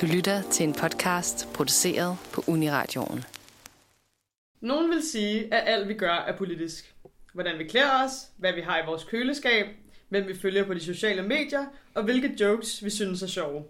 [0.00, 3.24] Du lytter til en podcast produceret på Uniradioen.
[4.60, 6.94] Nogen vil sige, at alt vi gør er politisk.
[7.34, 9.66] Hvordan vi klæder os, hvad vi har i vores køleskab,
[10.08, 13.64] hvem vi følger på de sociale medier, og hvilke jokes vi synes er sjove.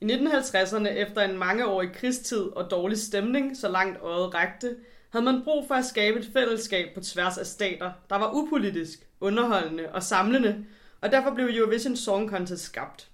[0.00, 4.76] I 1950'erne, efter en mangeårig krigstid og dårlig stemning, så langt øjet rækte,
[5.10, 8.98] havde man brug for at skabe et fællesskab på tværs af stater, der var upolitisk,
[9.20, 10.64] underholdende og samlende,
[11.00, 13.10] og derfor blev Eurovision Song Contest skabt.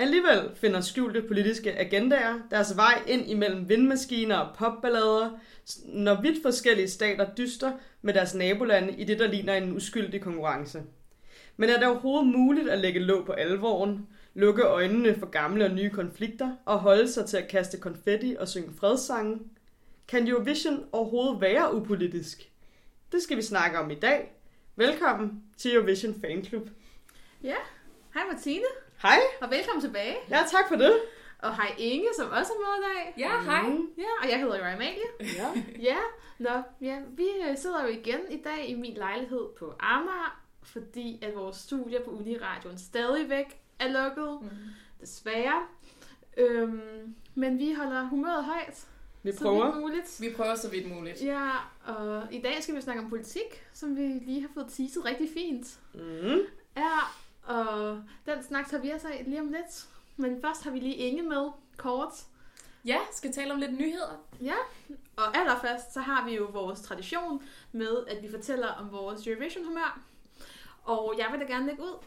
[0.00, 5.30] Alligevel finder skjulte politiske agendaer deres vej ind imellem vindmaskiner og popballader,
[5.84, 7.72] når vidt forskellige stater dyster
[8.02, 10.82] med deres nabolande i det, der ligner en uskyldig konkurrence.
[11.56, 15.70] Men er det overhovedet muligt at lægge låg på alvoren, lukke øjnene for gamle og
[15.70, 19.38] nye konflikter og holde sig til at kaste konfetti og synge fredssange?
[20.08, 22.50] Kan Eurovision overhovedet være upolitisk?
[23.12, 24.32] Det skal vi snakke om i dag.
[24.76, 26.68] Velkommen til Eurovision Fan Club.
[27.42, 27.56] Ja,
[28.14, 28.66] hej Martine,
[29.02, 29.18] Hej.
[29.40, 30.16] og velkommen tilbage.
[30.30, 31.00] Ja, tak for det.
[31.38, 33.14] Og hej Inge, som også er med i dag.
[33.18, 33.62] Ja, hej.
[33.98, 35.04] Ja, og jeg hedder jo Amalie.
[35.20, 35.62] Ja.
[35.80, 35.96] Ja,
[36.38, 41.18] nå, ja, vi øh, sidder jo igen i dag i min lejlighed på Amager, fordi
[41.22, 44.48] at vores studier på Uniradioen stadigvæk er lukket, Mm.
[45.00, 45.62] desværre.
[46.36, 48.86] Øhm, men vi holder humøret højt,
[49.22, 49.66] Vi så prøver.
[49.66, 50.20] vidt muligt.
[50.20, 51.22] Vi prøver så vidt muligt.
[51.22, 51.50] Ja,
[51.86, 55.28] og i dag skal vi snakke om politik, som vi lige har fået teaset rigtig
[55.34, 55.78] fint.
[55.94, 56.40] Mm.
[56.76, 56.90] Ja,
[57.50, 59.88] og den snak tager vi af lige om lidt.
[60.16, 62.24] Men først har vi lige Inge med, kort.
[62.84, 64.24] Ja, skal tale om lidt nyheder.
[64.42, 64.54] Ja,
[65.16, 70.00] og allerførst så har vi jo vores tradition med, at vi fortæller om vores Eurovision-humør.
[70.82, 72.04] Og jeg vil da gerne lægge ud,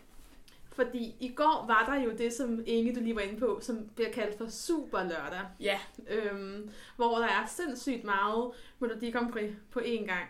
[0.75, 3.87] fordi i går var der jo det, som Inge, du lige var inde på, som
[3.95, 5.41] bliver kaldt for Super Lørdag.
[5.59, 10.29] Ja, Øhm, hvor der er sindssygt meget Melodi Grand Prix på én gang.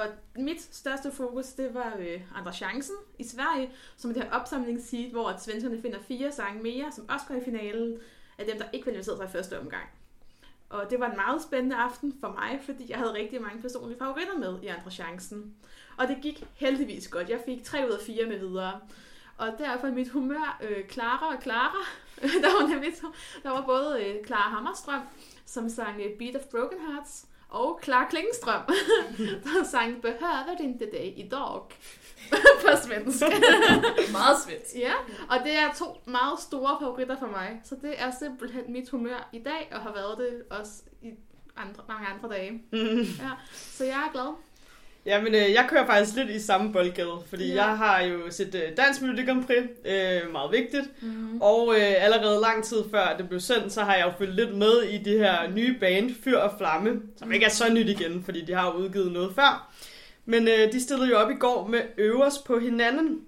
[0.00, 4.30] Og mit største fokus, det var øh, Andre Chancen i Sverige, som er det her
[4.30, 7.98] opsamlingsseed, hvor at svenskerne finder fire sange mere, som også går i finalen,
[8.38, 9.84] af dem, der ikke kvalificerede sig i første omgang.
[10.70, 13.98] Og det var en meget spændende aften for mig, fordi jeg havde rigtig mange personlige
[13.98, 15.54] favoritter med i Andre Chancen.
[15.96, 17.28] Og det gik heldigvis godt.
[17.28, 18.80] Jeg fik 3 ud af 4 med videre.
[19.36, 21.84] Og derfor er mit humør øh, klarere og klarere.
[22.42, 22.92] der var nemlig
[23.42, 25.00] der var både øh, Clara Hammerstrøm,
[25.46, 28.60] som sang øh, Beat of Broken Hearts, og Clara Klingenstrøm,
[29.18, 31.60] der sang Behøver det inte det i dag
[32.62, 33.22] på svensk.
[34.12, 34.74] meget svensk.
[34.76, 34.92] ja,
[35.30, 37.60] og det er to meget store favoritter for mig.
[37.64, 40.72] Så det er simpelthen mit humør i dag, og har været det også
[41.02, 41.10] i
[41.56, 42.50] andre, mange andre dage.
[42.52, 42.98] Mm.
[42.98, 44.34] Ja, så jeg er glad.
[45.08, 47.54] Jamen, øh, jeg kører faktisk lidt i samme boldgade, fordi Ja.
[47.66, 51.40] jeg har jo set øh, Dansk Melodi Grand Prix, øh, meget vigtigt, Mm.
[51.40, 54.56] og øh, allerede lang tid før det blev sendt, så har jeg jo følt lidt
[54.56, 58.22] med i det her nye band, Fyr og Flamme, som ikke er så nyt igen,
[58.24, 59.72] fordi de har jo udgivet noget før.
[60.24, 63.18] Men øh, de stillede jo op i går med Øvers på hinanden,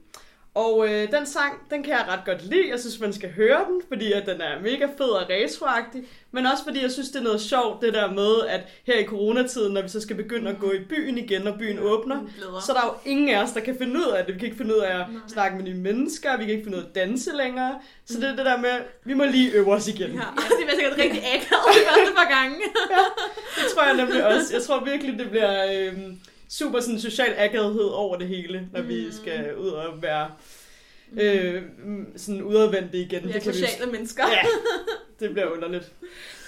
[0.54, 2.70] og øh, den sang, den kan jeg ret godt lide.
[2.70, 6.02] Jeg synes, man skal høre den, fordi at den er mega fed og retroagtig.
[6.32, 9.04] Men også fordi jeg synes, det er noget sjovt, det der med, at her i
[9.04, 12.20] coronatiden, når vi så skal begynde at gå i byen igen, og byen åbner,
[12.66, 14.34] så er der jo ingen af os, der kan finde ud af det.
[14.34, 15.20] Vi kan ikke finde ud af at Nej.
[15.28, 17.74] snakke med nye mennesker, vi kan ikke finde ud af at danse længere.
[18.06, 18.74] Så det er det der med,
[19.04, 20.10] vi må lige øve os igen.
[20.10, 22.56] Ja, det bliver sikkert rigtig akavet de første par gange.
[23.56, 24.54] Det tror jeg nemlig også.
[24.54, 25.92] Jeg tror virkelig, det bliver øh,
[26.50, 29.12] super sådan social akavhed over det hele, når vi Mm.
[29.12, 30.30] skal ud og være
[31.20, 33.22] øh, mm, sådan udadvendte igen.
[33.28, 34.24] Ja, det kan vi sociale mennesker.
[34.28, 34.42] Ja,
[35.20, 35.92] det bliver underligt.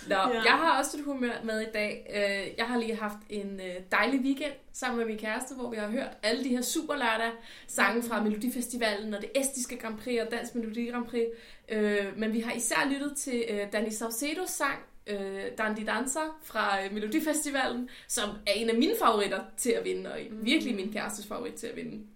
[0.09, 0.29] Nå, Ja.
[0.29, 2.07] jeg har også et humør med i dag.
[2.15, 5.77] Øh, Jeg har lige haft en øh, dejlig weekend sammen med min kæreste, hvor vi
[5.77, 7.31] har hørt alle de her super lørdag
[7.69, 11.25] sange fra Melodifestivalen og det estiske Grand Prix og Dansk Melodi Grand Prix.
[11.69, 16.85] Øh, Men vi har især lyttet til øh, Danny Saucedos sang, øh, Dandy Dancer fra
[16.85, 20.45] øh, Melodifestivalen, som er en af mine favoritter til at vinde, og Mm.
[20.47, 22.07] virkelig min kærestes favorit til at vinde.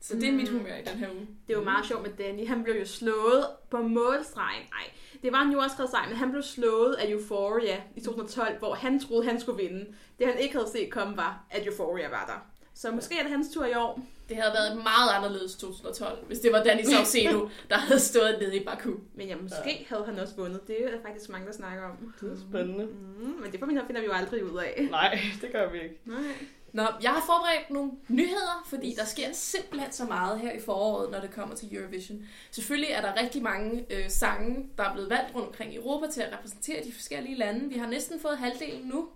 [0.00, 1.26] Så det er mit humør i den her uge.
[1.48, 2.46] Det er jo meget sjovt med Danny.
[2.48, 4.62] Han blev jo slået på målstregen.
[4.70, 4.90] Nej,
[5.22, 9.00] det var en jordskrevet sejr, men han blev slået af Euphoria i 2012, hvor han
[9.00, 9.86] troede, han skulle vinde.
[10.18, 12.46] Det han ikke havde set komme var, at Euphoria var der.
[12.74, 14.00] Så måske er det hans tur i år.
[14.28, 18.56] Det havde været meget anderledes 2012, hvis det var Danny Saucedo, der havde stået nede
[18.56, 18.94] i Baku.
[19.14, 19.84] Men ja, måske ja.
[19.88, 20.68] havde han også vundet.
[20.68, 22.14] Det er der faktisk mange, der snakker om.
[22.20, 22.86] Det er spændende.
[22.86, 24.88] Mm, men det finder vi jo aldrig ud af.
[24.90, 26.00] Nej, det gør vi ikke.
[26.04, 26.32] Nej.
[26.72, 31.10] Nå, jeg har forberedt nogle nyheder, fordi der sker simpelthen så meget her i foråret,
[31.10, 32.26] når det kommer til Eurovision.
[32.50, 36.06] Selvfølgelig er der rigtig mange øh, sange, der er blevet valgt rundt omkring i Europa
[36.12, 37.68] til at repræsentere de forskellige lande.
[37.68, 39.08] Vi har næsten fået halvdelen nu.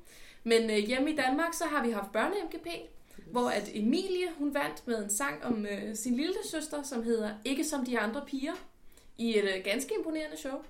[0.44, 2.68] Men øh, hjemme i Danmark, så har vi haft børne-MGP,
[3.30, 7.30] hvor at Emilie, hun vandt med en sang om øh, sin lille søster, som hedder
[7.44, 8.54] Ikke som de andre piger,
[9.18, 10.62] i et øh, ganske imponerende show.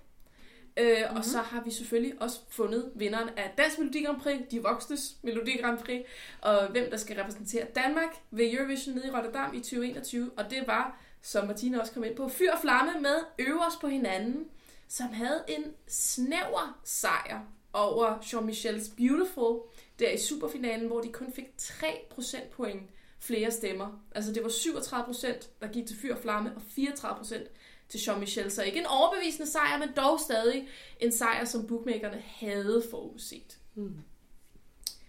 [0.76, 1.16] Øh, mm-hmm.
[1.16, 5.16] Og så har vi selvfølgelig også fundet vinderen af Dansk Melodi Grand Prix, de voksnes
[5.22, 6.02] Melodi Grand Prix,
[6.40, 10.30] og hvem der skal repræsentere Danmark ved Eurovision nede i Rotterdam i 2021.
[10.36, 13.88] Og det var, som Martina også kom ind på, Fyr og Flamme med Øvers på
[13.88, 14.44] hinanden,
[14.88, 17.40] som havde en snæver sejr
[17.72, 19.60] over Jean-Michels Beautiful,
[19.98, 22.82] der i superfinalen, hvor de kun fik 3 procentpoint
[23.20, 24.04] flere stemmer.
[24.14, 27.46] Altså det var 37 procent, der gik til Fyr og Flamme, og 34 procent
[27.88, 28.50] til Jean-Michel.
[28.50, 30.68] Så ikke en overbevisende sejr, men dog stadig
[31.00, 33.58] en sejr, som bookmakerne havde forudset.
[33.74, 33.94] Mm.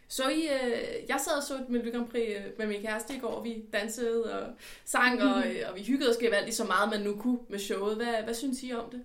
[0.07, 3.15] Så I, øh, jeg sad og så et Melodi Grand Prix øh, med min kæreste
[3.15, 4.53] i går, og vi dansede og
[4.85, 7.95] sang, og, øh, og vi hyggede os gevaldigt så meget, man nu kunne med showet.
[7.95, 9.03] Hvad, hvad synes I om det?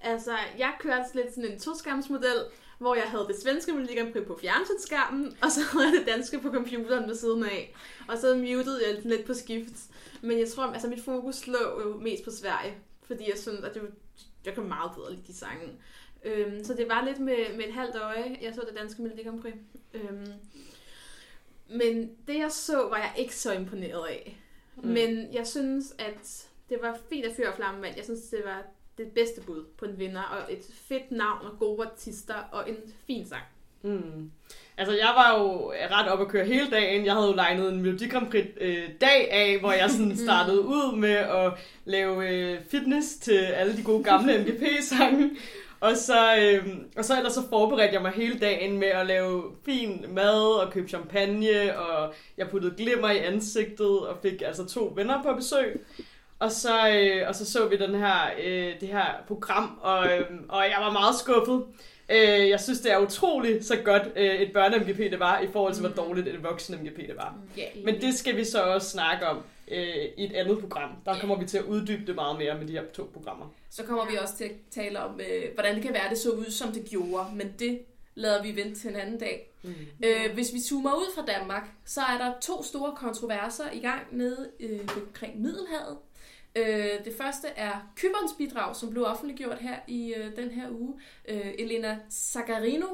[0.00, 2.44] Altså, jeg kørte lidt sådan en toskærmsmodel,
[2.80, 6.06] hvor jeg havde det svenske Melodi Grand Prix på fjernsynsskærmen, og så havde jeg det
[6.06, 7.74] danske på computeren ved siden af.
[8.08, 9.72] Og så mutede jeg lidt på skift.
[10.20, 13.74] Men jeg tror, altså mit fokus lå jo mest på Sverige, fordi jeg synes, at
[13.74, 13.82] det,
[14.44, 15.68] jeg kan meget bedre lide de sange.
[16.24, 19.22] Øhm, så det var lidt med, med et halvt øje, jeg så det danske Melodi
[19.22, 19.54] Grand Prix.
[19.94, 20.32] Øhm,
[21.68, 24.40] men det jeg så, var jeg ikke så imponeret af.
[24.76, 24.88] Mm.
[24.88, 28.64] Men jeg synes, at det var fint at føre flamme Jeg synes, det var
[29.00, 32.76] det bedste bud på en vinder, og et fedt navn og gode artister, og en
[33.06, 33.42] fin sang.
[33.82, 34.30] Mm.
[34.76, 37.06] Altså, jeg var jo ret op at køre hele dagen.
[37.06, 40.60] Jeg havde jo legnet en Melodi Grand Prix øh, dag af, hvor jeg sådan startede
[40.60, 41.52] ud med at
[41.84, 45.30] lave øh, fitness til alle de gode gamle MGP-sange.
[45.80, 49.42] Og så, øh, og så ellers så forberedte jeg mig hele dagen med at lave
[49.64, 54.92] fin mad og købe champagne, og jeg puttede glimmer i ansigtet og fik altså to
[54.96, 55.86] venner på besøg.
[56.40, 60.26] Og så, øh, og så så vi den her, øh, det her program, og, øh,
[60.48, 61.64] og jeg var meget skuffet.
[62.10, 65.74] Øh, jeg synes, det er utroligt så godt øh, et børne-MGP det var, i forhold
[65.74, 65.96] til, hvor mm.
[65.96, 67.34] dårligt et voksen-MGP det var.
[67.58, 70.90] Yeah, Men det skal vi så også snakke om øh, i et andet program.
[71.04, 73.46] Der kommer vi til at uddybe det meget mere med de her to programmer.
[73.70, 76.30] Så kommer vi også til at tale om, øh, hvordan det kan være, det så
[76.30, 77.26] ud, som det gjorde.
[77.34, 77.80] Men det
[78.14, 79.50] lader vi vente til en anden dag.
[79.62, 79.74] Mm.
[80.04, 84.00] Øh, hvis vi zoomer ud fra Danmark, så er der to store kontroverser i gang
[84.10, 85.96] nede øh, omkring Middelhavet.
[86.56, 91.00] Øh, det første er Kyberns bidrag, som blev offentliggjort her i øh, den her uge.
[91.28, 92.86] Øh, Elena Zagarino,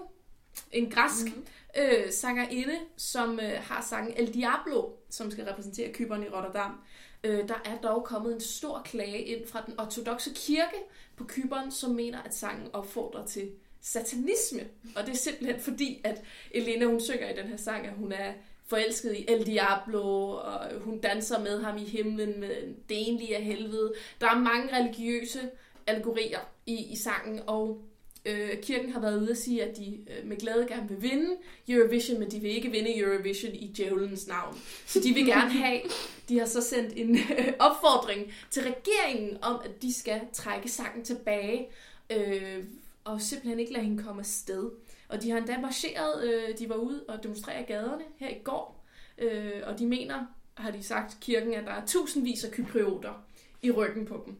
[0.72, 1.46] en græsk mm-hmm.
[1.78, 6.80] øh, sangerinde, som øh, har sangen El Diablo, som skal repræsentere Kyberen i Rotterdam.
[7.24, 10.76] Øh, der er dog kommet en stor klage ind fra den ortodoxe kirke
[11.16, 13.50] på Kyberen, som mener, at sangen opfordrer til
[13.80, 14.60] satanisme.
[14.96, 18.12] Og det er simpelthen fordi, at Elena hun synger i den her sang, at hun
[18.12, 18.32] er
[18.66, 22.50] forelsket i El Diablo, og hun danser med ham i himlen med
[22.88, 23.92] det enlige af helvede.
[24.20, 25.40] Der er mange religiøse
[25.86, 27.82] allegorier i, i sangen, og
[28.26, 31.36] øh, kirken har været ude at sige, at de øh, med glæde gerne vil vinde
[31.68, 34.58] Eurovision, men de vil ikke vinde Eurovision i djævelens navn.
[34.86, 35.80] Så de vil gerne have,
[36.28, 41.04] de har så sendt en øh, opfordring til regeringen om, at de skal trække sangen
[41.04, 41.68] tilbage,
[42.10, 42.64] øh,
[43.04, 44.70] og simpelthen ikke lade hende komme afsted.
[45.08, 48.84] Og de har endda marcheret, øh, de var ude og demonstrere gaderne her i går,
[49.18, 53.24] øh, og de mener, har de sagt, kirken, at der er tusindvis af kyprioter
[53.62, 54.36] i ryggen på dem.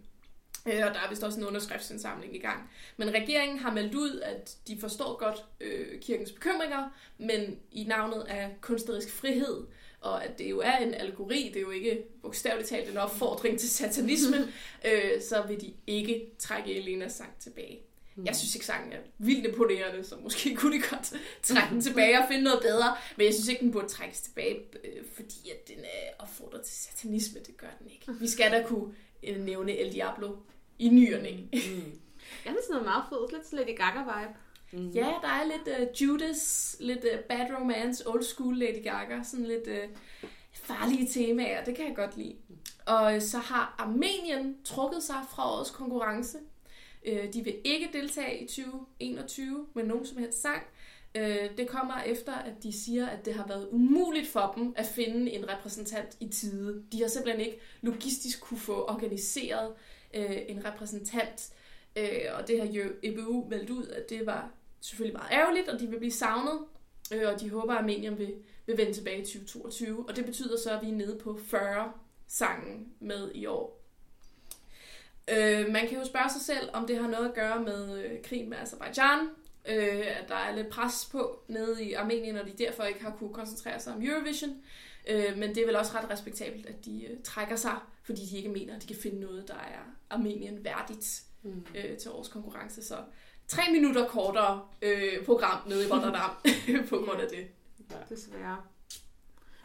[0.66, 2.70] Øh, og der er vist også en underskriftsindsamling i gang.
[2.96, 8.20] Men regeringen har meldt ud, at de forstår godt øh, kirkens bekymringer, men i navnet
[8.28, 9.66] af kunstnerisk frihed,
[10.00, 13.58] og at det jo er en allegori, det er jo ikke bogstaveligt talt en opfordring
[13.58, 14.36] til satanisme,
[14.84, 17.80] øh, så vil de ikke trække Elenas sang tilbage.
[18.24, 22.18] Jeg synes ikke, sangen er vildt imponerende, så måske kunne de godt trække den tilbage
[22.18, 22.96] og finde noget bedre.
[23.16, 26.74] Men jeg synes ikke, den burde trækkes tilbage, øh, fordi at den er opfordret til
[26.74, 27.40] satanisme.
[27.46, 28.12] Det gør den ikke.
[28.20, 30.36] Vi skal da kunne øh, nævne El Diablo
[30.78, 31.32] i ny og næ.
[31.32, 31.50] Mm.
[32.44, 33.32] Jeg synes, er meget fedt.
[33.32, 34.36] Lidt sådan lidt Gaga-vibe.
[34.72, 34.90] Mm.
[34.90, 39.46] Ja, der er lidt uh, Judas, lidt uh, Bad Romance, old school Lady Gaga, sådan
[39.46, 42.34] lidt uh, farlige temaer, det kan jeg godt lide.
[42.86, 46.38] Og så har Armenien trukket sig fra årets konkurrence.
[47.06, 50.62] Øh, de vil ikke deltage i 2021 med nogen som helst sang.
[51.14, 54.86] Øh, det kommer efter, at de siger, at det har været umuligt for dem at
[54.86, 56.84] finde en repræsentant i tide.
[56.92, 59.72] De har simpelthen ikke logistisk kunne få organiseret
[60.14, 61.52] øh, en repræsentant.
[61.96, 65.80] Øh, og det har jo EBU meldt ud, at det var selvfølgelig meget ærgerligt, og
[65.80, 66.58] de vil blive savnet.
[67.12, 68.34] Øh, og de håber, at Armenien vil,
[68.66, 70.08] vil vende tilbage i 2022.
[70.08, 71.92] Og det betyder så, at vi er nede på 40
[72.28, 73.75] sangen med i år.
[75.30, 78.22] Øh, man kan jo spørge sig selv, om det har noget at gøre med øh,
[78.22, 79.28] krigen med Azerbaijan,
[79.68, 83.10] øh, at der er lidt pres på nede i Armenien, og de derfor ikke har
[83.10, 84.50] kunne koncentrere sig om Eurovision.
[85.08, 88.36] Øh, men det er vel også ret respektabelt, at de øh, trækker sig, fordi de
[88.36, 89.80] ikke mener, at de kan finde noget, der er
[90.10, 91.66] Armenien værdigt mm.
[91.74, 92.84] øh, til årets konkurrence.
[92.84, 92.96] Så
[93.48, 96.30] tre minutter kortere øh, program nede i Rotterdam
[96.90, 97.46] på grund af det.
[97.90, 97.96] Ja.
[98.08, 98.62] Desværre.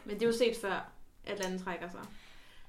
[0.04, 0.92] Men det er jo set før,
[1.26, 2.00] at landet trækker sig.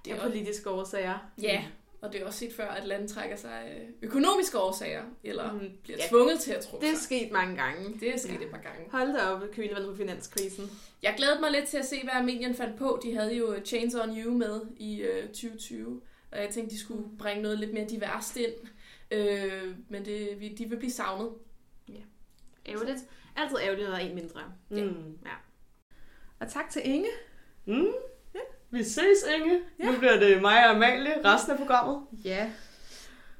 [0.05, 1.17] Det er af politiske årsager.
[1.41, 1.65] Ja,
[2.03, 5.98] og det er også set før, at landet trækker sig økonomiske årsager, eller mm, bliver
[5.98, 8.00] ja, tvunget til at tro Det er sket mange gange.
[8.00, 8.45] Det er sket ja.
[8.45, 8.91] et par gange.
[8.91, 10.69] Hold da op, kølvandet på finanskrisen.
[11.03, 13.00] Jeg glæder mig lidt til at se, hvad Armenien fandt på.
[13.03, 17.17] De havde jo Chains on You med i øh, 2020, og jeg tænkte, de skulle
[17.17, 18.53] bringe noget lidt mere diverst ind.
[19.12, 21.29] Øh, men det, vi, de vil blive savnet.
[22.67, 23.00] Ærgerligt.
[23.36, 24.41] Altid ærgerligt, der er en mindre.
[24.69, 25.17] Mm.
[26.39, 27.10] Og tak til Inge.
[27.65, 27.86] Mm.
[28.73, 29.59] Vi ses, Inge.
[29.79, 29.85] Ja.
[29.85, 32.01] Nu bliver det mig og Amalie resten af programmet.
[32.25, 32.45] Ja.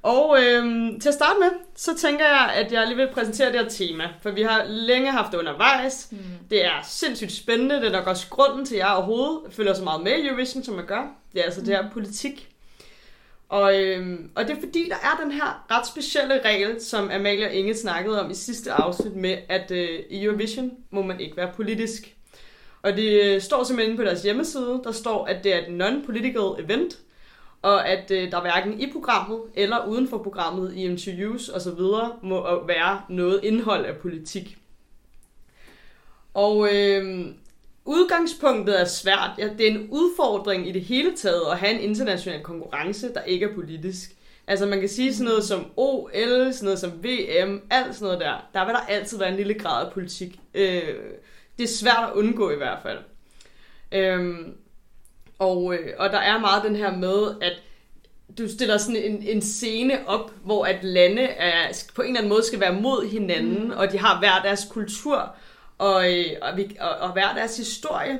[0.02, 3.60] Og øhm, til at starte med, så tænker jeg, at jeg lige vil præsentere det
[3.60, 4.08] her tema.
[4.22, 6.08] For vi har længe haft det undervejs.
[6.10, 6.18] Mm.
[6.50, 7.74] Det er sindssygt spændende.
[7.74, 10.64] Det er nok også grunden til, at jeg overhovedet følger så meget med i Eurovision,
[10.64, 11.06] som jeg gør.
[11.32, 12.48] Det er altså det her politik.
[13.48, 17.46] Og, øhm, og det er fordi, der er den her ret specielle regel, som Amalie
[17.46, 21.36] og Inge snakkede om i sidste afsnit med, at øh, i Eurovision må man ikke
[21.36, 22.13] være politisk.
[22.84, 25.80] Og det øh, står simpelthen inde på deres hjemmeside, der står, at det er et
[25.80, 26.98] non-political event,
[27.62, 31.80] og at øh, der hverken i programmet eller uden for programmet i interviews osv.
[32.22, 34.58] må øh, være noget indhold af politik.
[36.34, 37.26] Og øh,
[37.84, 39.30] udgangspunktet er svært.
[39.38, 43.22] Ja, det er en udfordring i det hele taget at have en international konkurrence, der
[43.22, 44.10] ikke er politisk.
[44.46, 48.20] Altså man kan sige sådan noget som OL, sådan noget som VM, alt sådan noget
[48.20, 48.48] der.
[48.54, 50.38] Der vil der altid være en lille grad af politik.
[50.54, 50.94] Øh,
[51.58, 52.98] det er svært at undgå i hvert fald.
[53.92, 54.56] Øhm,
[55.38, 57.62] og, øh, og der er meget den her med, at
[58.38, 62.28] du stiller sådan en, en scene op, hvor at lande er, på en eller anden
[62.28, 63.70] måde skal være mod hinanden, mm.
[63.70, 65.34] og de har hver deres kultur,
[65.78, 68.18] og, øh, og, og, og hver deres historie.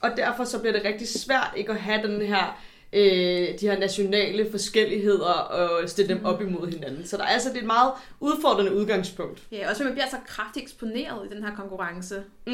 [0.00, 2.62] Og derfor så bliver det rigtig svært ikke at have den her,
[2.92, 7.06] øh, de her nationale forskelligheder og stille dem op imod hinanden.
[7.06, 9.42] Så der er altså det er et meget udfordrende udgangspunkt.
[9.52, 12.22] Ja, og så man bliver så kraftigt eksponeret i den her konkurrence.
[12.46, 12.52] Mm,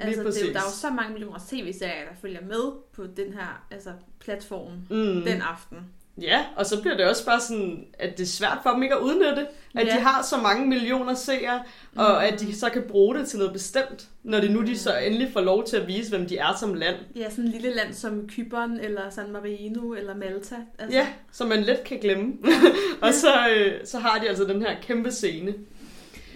[0.00, 3.06] Altså, det, er jo- der er jo så mange millioner tv-serier, der følger med på
[3.16, 5.22] den her altså, platform mm.
[5.22, 5.78] den aften.
[6.20, 8.94] Ja, og så bliver det også bare sådan, at det er svært for dem ikke
[8.94, 9.94] at udnytte, at Ja.
[9.96, 11.62] de har så mange millioner seere,
[11.96, 14.96] og at de så kan bruge det til noget bestemt, når det nu de så
[14.98, 16.96] endelig får lov til at vise, hvem de er som land.
[17.16, 20.54] Ja, sådan et lille land som Kypern, eller San Marino, eller Malta.
[20.78, 22.32] Altså, Ja, som man let kan glemme.
[23.02, 25.54] og så, øh, så har de altså den her kæmpe scene.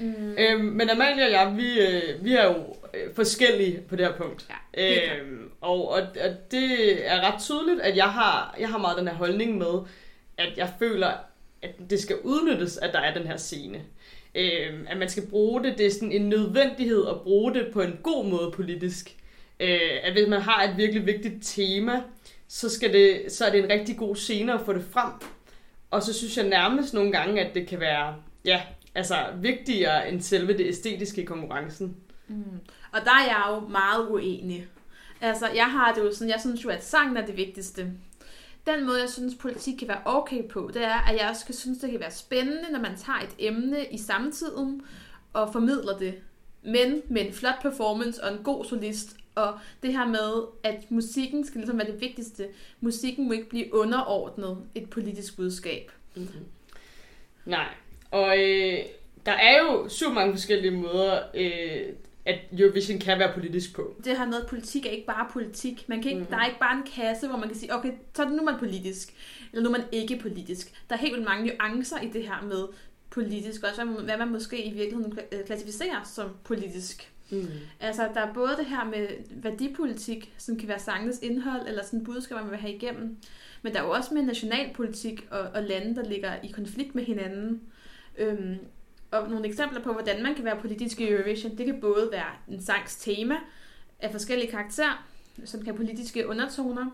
[0.00, 0.35] Mm.
[0.38, 2.54] Øhm, men Amalie og jeg, vi, øh, vi er jo
[2.95, 4.49] øh, forskellige på det her punkt.
[4.76, 8.99] Ja, øhm, og, og, og det er ret tydeligt, at jeg har, jeg har meget
[8.99, 9.80] den her holdning med,
[10.38, 11.12] at jeg føler,
[11.62, 13.83] at det skal udnyttes, at der er den her scene.
[14.35, 17.80] Øhm, at man skal bruge det, det er sådan en nødvendighed at bruge det på
[17.80, 19.16] en god måde politisk.
[19.61, 22.02] Øh, at hvis man har et virkelig vigtigt tema,
[22.49, 25.12] så, skal det, så er det en rigtig god scene at få det frem.
[25.90, 28.62] Og så synes jeg nærmest nogle gange, at det kan være ja,
[28.95, 31.97] altså vigtigere end selve det æstetiske i konkurrencen.
[32.28, 32.61] Mm.
[32.92, 34.66] Og der er jeg jo meget uenig.
[35.21, 37.92] Altså, jeg har det jo sådan, jeg synes jo, at sangen er det vigtigste.
[38.66, 41.54] Den måde, jeg synes, politik kan være okay på, det er, at jeg også kan
[41.54, 44.83] synes, det kan være spændende, når man tager et emne i samtiden
[45.33, 46.14] og formidler det.
[46.62, 49.16] Men med en flot performance og en god solist.
[49.35, 52.49] Og det her med, at musikken skal ligesom være det vigtigste.
[52.80, 55.92] Musikken må ikke blive underordnet et politisk budskab.
[56.14, 56.45] Mm-hmm.
[57.45, 57.68] Nej,
[58.11, 58.78] og øh,
[59.26, 61.83] der er jo super mange forskellige måder, øh,
[62.28, 63.97] at Eurovision kan være politisk på.
[64.04, 65.88] det her med, at politik er ikke bare politik.
[65.88, 66.26] Man kan ikke, mm.
[66.26, 68.42] Der er ikke bare en kasse, hvor man kan sige, okay, så er det nu
[68.42, 69.14] man politisk,
[69.52, 70.73] eller nu er man ikke politisk.
[70.90, 72.66] Der er helt vildt mange nuancer i det her med
[73.11, 77.12] politisk, også hvad man, måske i virkeligheden øh, klassificerer som politisk.
[77.30, 77.49] Mm.
[77.80, 82.04] Altså, der er både det her med værdipolitik, som kan være sangenes indhold, eller sådan
[82.04, 83.16] budskaber, man vil have igennem.
[83.62, 87.04] Men der er jo også med nationalpolitik og, og lande, der ligger i konflikt med
[87.04, 87.61] hinanden.
[88.18, 88.58] Øhm,
[89.11, 92.31] og nogle eksempler på, hvordan man kan være politisk i Eurovision, det kan både være
[92.49, 93.35] en sangs tema
[94.00, 95.07] af forskellige karakterer,
[95.45, 96.87] som kan have politiske undertoner,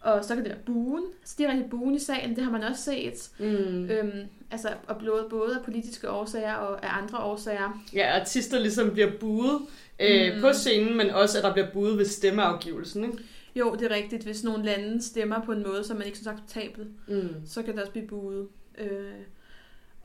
[0.00, 2.82] og så kan det være buen, altså direkte buen i sagen, det har man også
[2.82, 3.30] set.
[3.38, 3.90] Mm.
[3.90, 7.82] Øhm, altså, og både, både af politiske årsager og af andre årsager.
[7.94, 9.60] Ja, artister ligesom bliver buet
[10.00, 10.40] øh, Mm.
[10.40, 13.04] på scenen, men også at der bliver buet ved stemmeafgivelsen.
[13.04, 13.18] Ikke?
[13.56, 14.24] Jo, det er rigtigt.
[14.24, 17.28] Hvis nogle lande stemmer på en måde, som man ikke synes er acceptabel, Mm.
[17.46, 18.48] så kan det også blive buet.
[18.78, 19.12] Øh,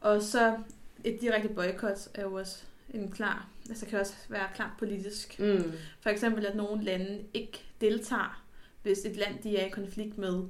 [0.01, 0.53] og så
[1.03, 5.39] et direkte boykot er jo også en klar, altså kan også være klart politisk.
[5.39, 5.71] Mm.
[6.01, 8.43] For eksempel, at nogle lande ikke deltager,
[8.83, 10.43] hvis et land, de er i konflikt med,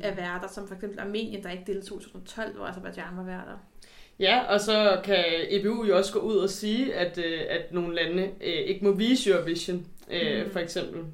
[0.00, 3.58] er værter, som for eksempel Armenien, der ikke deltog i 2012, hvor Azerbaijan var værter.
[4.18, 7.94] Ja, og så kan EBU jo også gå ud og sige, at, øh, at nogle
[7.94, 10.52] lande øh, ikke må vise Eurovision, øh, Mm.
[10.52, 11.04] for eksempel.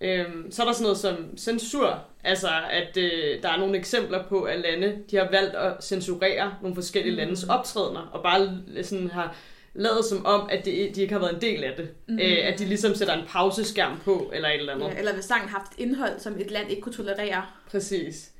[0.00, 4.24] Øhm, så er der sådan noget som censur, altså at øh, der er nogle eksempler
[4.28, 7.16] på, at lande de har valgt at censurere nogle forskellige Mm.
[7.18, 9.36] landes optrædener, og bare sådan har
[9.74, 11.88] lavet som om, at det, de ikke har været en del af det.
[12.08, 12.18] Mm.
[12.18, 14.86] Øh, at de ligesom sætter en pauseskærm på, eller et eller andet.
[14.86, 17.42] Ja, eller hvis sangen har haft et indhold, som et land ikke kunne tolerere.
[17.70, 18.30] Præcis.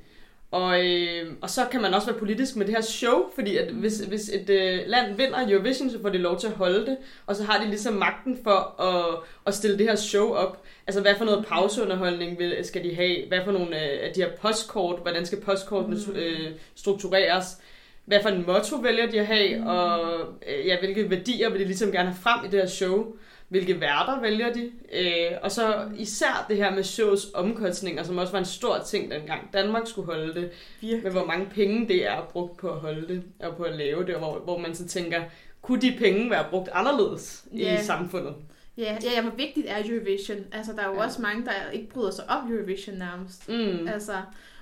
[0.51, 3.73] Og, øh, og så kan man også være politisk med det her show, fordi at
[3.73, 6.97] hvis, hvis et øh, land vinder Eurovision, så får de lov til at holde det,
[7.27, 10.63] og så har de ligesom magten for at, at stille det her show op.
[10.87, 14.21] Altså hvad for noget pauseunderholdning vil, skal de have, hvad for nogle øh, af de
[14.23, 16.17] her postkort, hvordan skal postkortene Mm.
[16.17, 17.47] øh, struktureres,
[18.05, 19.67] hvad for en motto vælger de at have, mm.
[19.67, 20.01] og
[20.49, 23.17] øh, ja, hvilke værdier vil de ligesom gerne have frem i det her show.
[23.49, 24.71] Hvilke værter vælger de?
[24.93, 29.11] Øh, og så især det her med shows omkostninger, som også var en stor ting
[29.11, 30.51] dengang Danmark skulle holde det.
[30.81, 31.03] Virkelig.
[31.03, 34.07] Men hvor mange penge det er brugt på at holde det, og på at lave
[34.07, 35.23] det, og hvor, hvor man så tænker,
[35.63, 37.81] kunne de penge være brugt anderledes Ja.
[37.81, 38.35] i samfundet?
[38.79, 40.45] Ja, ja, ja, hvor vigtigt er Eurovision?
[40.53, 41.05] Altså, der er jo ja.
[41.05, 43.49] også mange, der ikke bryder sig om Eurovision nærmest.
[43.49, 43.89] Mm.
[43.89, 44.13] Altså,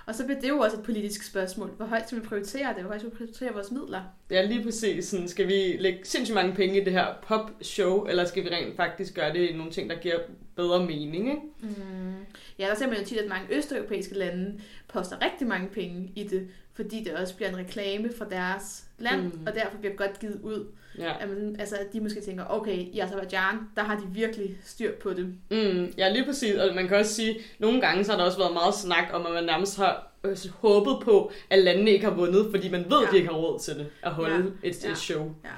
[0.07, 1.69] og så bliver det jo også et politisk spørgsmål.
[1.69, 2.77] Hvor højt skal vi prioritere det?
[2.81, 4.01] Hvor højt skal vi prioritere vores midler?
[4.31, 5.05] Ja, lige præcis.
[5.05, 8.75] Sådan, skal vi lægge sindssygt mange penge i det her pop-show, eller skal vi rent
[8.75, 10.17] faktisk gøre det i nogle ting, der giver
[10.55, 11.41] bedre mening, ikke?
[11.61, 12.13] Mm.
[12.59, 16.23] Ja, der ser man jo tit, at mange østeuropæiske lande poster rigtig mange penge i
[16.23, 19.39] det, fordi det også bliver en reklame for deres land, Mm.
[19.47, 20.65] og derfor bliver godt givet ud.
[20.97, 21.13] Ja.
[21.19, 24.91] At, man, altså, at de måske tænker, okay, i Azerbaijan, der har de virkelig styr
[25.03, 25.25] på det.
[25.51, 26.55] Mm, ja, lige præcis.
[26.55, 29.25] Og man kan også sige, nogle gange så har der også været meget snak om,
[29.25, 32.99] at man nærmest har øh, håbet på, at landene ikke har vundet, fordi man ved,
[32.99, 33.05] Ja.
[33.05, 34.69] at de ikke har råd til det, at holde Ja.
[34.69, 34.91] et, Ja.
[34.91, 35.35] et show.
[35.43, 35.49] Ja.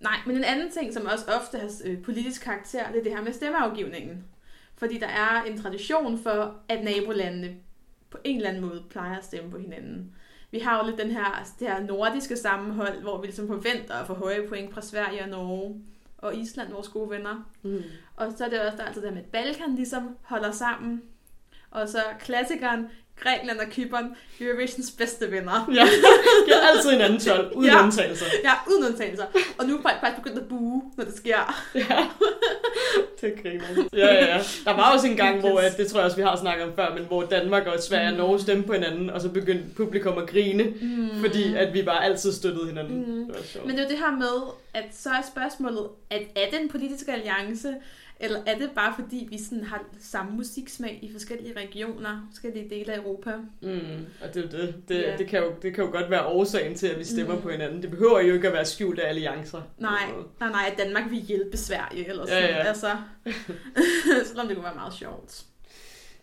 [0.00, 3.12] Nej, men en anden ting, som også ofte har øh, politisk karakter, det er det
[3.12, 4.24] her med stemmeafgivningen.
[4.76, 7.54] Fordi der er en tradition for, at nabolandene
[8.10, 10.12] på en eller anden måde plejer at stemme på hinanden.
[10.50, 14.06] Vi har jo lidt den her, det her nordiske sammenhold, hvor vi ligesom forventer at
[14.06, 15.80] få høje point fra Sverige og Norge
[16.18, 17.48] og Island, vores gode venner.
[17.62, 17.82] Mm.
[18.16, 21.02] Og så er det også der er altid det med, at Balkan ligesom holder sammen.
[21.70, 22.86] Og så klassikeren,
[23.16, 25.66] Grækenland og Kypern, Eurovisions bedste venner.
[25.74, 25.84] Ja,
[26.46, 27.82] de har altid en anden 12, uden Ja.
[27.84, 28.26] undtagelser.
[28.44, 29.24] Ja, uden undtagelser.
[29.58, 31.54] Og nu er folk faktisk begyndt at bue, når det sker.
[31.74, 31.98] Ja,
[33.20, 33.88] det griner.
[33.92, 34.38] Ja, ja, ja.
[34.64, 36.72] Der var også en gang, hvor, at, det tror jeg også, vi har snakket om
[36.76, 40.18] før, men hvor Danmark og Sverige og Norge stemte på hinanden, og så begyndte publikum
[40.18, 41.08] at grine, Mm.
[41.20, 42.98] fordi at vi bare altid støttede hinanden.
[42.98, 43.26] Mm.
[43.26, 43.66] Det var sjovt.
[43.66, 47.08] Men det er det her med, at så er spørgsmålet, at er det en politisk
[47.08, 47.74] alliance,
[48.20, 52.92] eller er det bare fordi, vi sådan har samme musiksmag i forskellige regioner, forskellige dele
[52.92, 53.30] af Europa?
[53.60, 55.16] Mm, og det, er det, det, Ja.
[55.16, 57.42] det, kan jo, det kan jo godt være årsagen til, at vi stemmer Mm.
[57.42, 57.82] på hinanden.
[57.82, 59.62] Det behøver jo ikke at være skjulte alliancer.
[59.78, 60.02] Nej,
[60.40, 62.62] nej, nej, at Danmark vil hjælpe Sverige, eller Ja, sådan, ja.
[62.68, 62.96] altså.
[64.28, 65.42] Selvom det kunne være meget sjovt.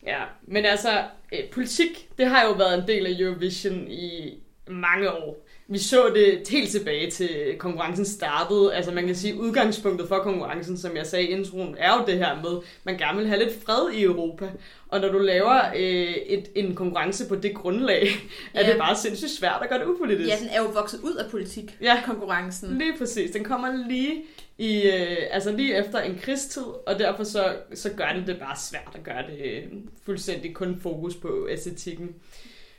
[0.06, 1.04] Ja, men altså,
[1.34, 4.34] øh, politik, det har jo været en del af Eurovision i
[4.68, 5.45] mange år.
[5.68, 8.74] Vi så det helt tilbage til konkurrencen startede.
[8.74, 12.18] Altså man kan sige, udgangspunktet for konkurrencen, som jeg sagde i introen, er jo det
[12.18, 14.50] her med, man gerne vil have lidt fred i Europa.
[14.88, 18.08] Og når du laver øh, et, en konkurrence på det grundlag,
[18.54, 18.70] er Ja.
[18.72, 20.30] det bare sindssygt svært at gøre det upolitisk.
[20.30, 22.02] Ja, den er jo vokset ud af politik, Ja.
[22.06, 22.78] konkurrencen.
[22.78, 23.32] Lige præcis.
[23.32, 24.24] Den kommer lige
[24.58, 28.56] i, øh, altså lige efter en krigstid, og derfor så, så gør det det bare
[28.70, 29.64] svært at gøre det øh,
[30.06, 32.10] fuldstændig kun fokus på æstetikken.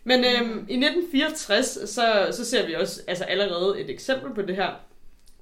[0.07, 4.57] Men øh, i 1964, så, så ser vi også altså allerede et eksempel på det
[4.57, 4.71] her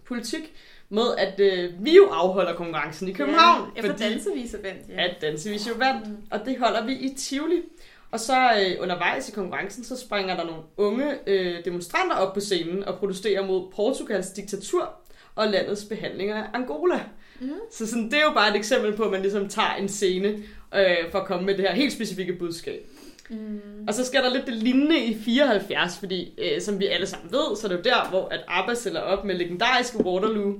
[0.04, 0.52] politik,
[0.88, 3.70] med at øh, vi jo afholder konkurrencen i København.
[3.76, 5.04] Ja, efter dansevise vandt, ja.
[5.04, 7.62] at Dansevis jo vandt, og det holder vi i Tivoli.
[8.10, 12.40] Og så øh, undervejs i konkurrencen, så springer der nogle unge øh, demonstranter op på
[12.40, 14.94] scenen og protesterer mod Portugals diktatur
[15.34, 17.00] og landets behandling af Angola.
[17.40, 17.52] Mhm.
[17.72, 20.28] Så sådan, det er jo bare et eksempel på, at man ligesom tager en scene
[20.74, 22.86] øh, for at komme med det her helt specifikke budskab.
[23.30, 23.60] Mm.
[23.88, 27.32] Og så sker der lidt det lignende i 74, fordi øh, som vi alle sammen
[27.32, 30.54] ved, så er det jo der, hvor at ABBA stiller op med legendariske Waterloo.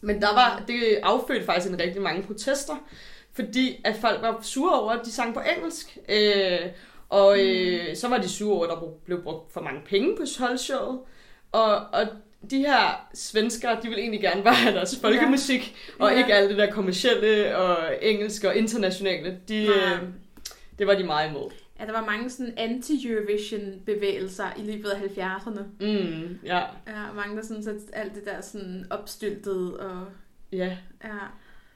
[0.00, 2.74] Men der var, det affødte faktisk en rigtig mange protester,
[3.32, 5.98] fordi at folk var sure over, at de sang på engelsk.
[6.08, 6.58] Øh,
[7.08, 10.22] og øh, så var de sure over, at der blev brugt for mange penge på
[10.38, 10.98] holdshowet.
[11.52, 12.06] Og, og
[12.50, 16.18] de her svenskere, de vil egentlig gerne bare have deres folkemusik, og Ja.
[16.18, 19.38] ikke alt det der kommercielle og engelske og internationale.
[19.48, 19.74] De, Nej.
[19.76, 19.98] øh,
[20.78, 21.50] det var de meget imod.
[21.80, 25.60] Ja, der var mange sådan anti-Eurovision-bevægelser i løbet af 70'erne.
[25.80, 30.06] Mm, ja, Ja, mange der sådan, så alt det der sådan opstyltet og...
[30.52, 30.76] ja.
[31.04, 31.18] Ja,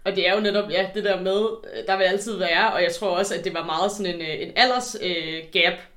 [0.05, 2.83] Og det er jo netop, ja, det der med, øh, der vil altid være, og
[2.83, 5.45] jeg tror også, at det var meget sådan en, øh, en alders øh,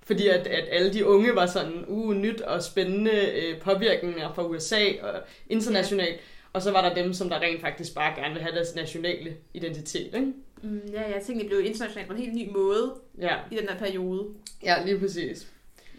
[0.04, 4.48] fordi at, at alle de unge var sådan, uh, nyt og spændende øh, påvirkninger fra
[4.48, 5.14] USA og
[5.50, 6.20] internationalt,
[6.54, 9.36] og så var der dem, som der rent faktisk bare gerne vil have deres nationale
[9.54, 10.34] identitet, ikke?
[10.64, 13.70] Mm, ja, jeg tænkte, det blev internationalt på en helt ny måde Ja, i den
[13.70, 14.28] her periode.
[14.64, 15.48] ja lige præcis.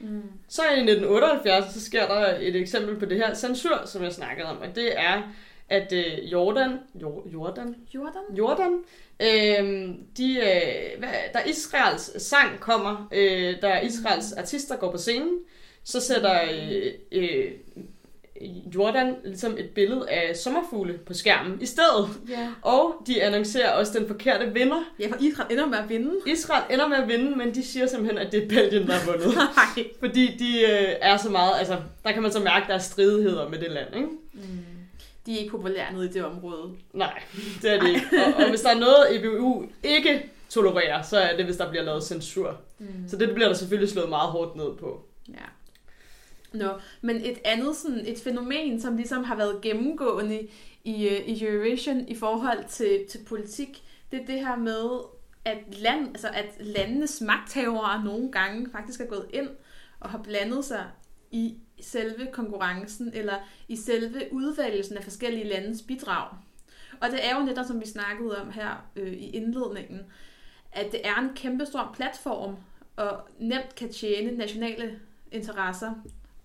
[0.01, 0.23] Mm.
[0.49, 4.49] Så i 1978, så sker der et eksempel på det her censur, som jeg snakkede
[4.49, 5.23] om, og det er,
[5.69, 8.23] at øh, Jordan, Jor, Jordan, Jordan?
[8.39, 8.73] Jordan.
[9.23, 15.39] Øh, de, øh, hvad, da Israels sang kommer, øh, da Israels artister går på scenen,
[15.85, 17.51] så sætter øh, øh,
[18.75, 22.09] Jordan ligesom et billede af sommerfugle på skærmen i stedet.
[22.29, 22.49] Ja.
[22.63, 24.83] Og de annoncerer også den forkerte vinder.
[25.01, 26.13] Ja, for Israel ender med at vinde.
[26.27, 29.13] Israel ender med at vinde, men de siger simpelthen, at det er Belgien, der har
[29.13, 29.35] vundet.
[29.37, 29.87] Nej.
[30.01, 32.79] Fordi de øh, er så meget, altså der kan man så mærke, at der er
[32.79, 34.09] stridigheder med det land, ikke?
[34.33, 34.41] Mm.
[35.27, 36.71] De er ikke populære nede i det område.
[36.93, 37.23] Nej,
[37.63, 38.07] det er det ikke.
[38.27, 41.85] Og, og hvis der er noget, EBU ikke tolererer, så er det, hvis der bliver
[41.85, 42.57] lavet censur.
[42.79, 42.87] Mm.
[43.09, 45.05] Så det bliver der selvfølgelig slået meget hårdt ned på.
[45.29, 45.45] Ja.
[46.53, 50.49] Nå, men et andet sådan, et fænomen, som ligesom har været gennemgående
[50.85, 53.83] i, øh, i Eurovision i forhold til, til politik,
[54.13, 55.01] det er det her med,
[55.45, 59.49] at, land, altså at landenes magthavere nogle gange faktisk er gået ind
[60.01, 60.87] og har blandet sig
[61.31, 63.35] i selve konkurrencen, eller
[63.69, 66.29] i selve udvalgelsen af forskellige landes bidrag.
[67.01, 70.01] Og det er jo netop, som vi snakkede om her øh, i indledningen,
[70.73, 72.57] at det er en kæmpestor platform,
[72.97, 75.01] og nemt kan tjene nationale
[75.33, 75.95] interesser,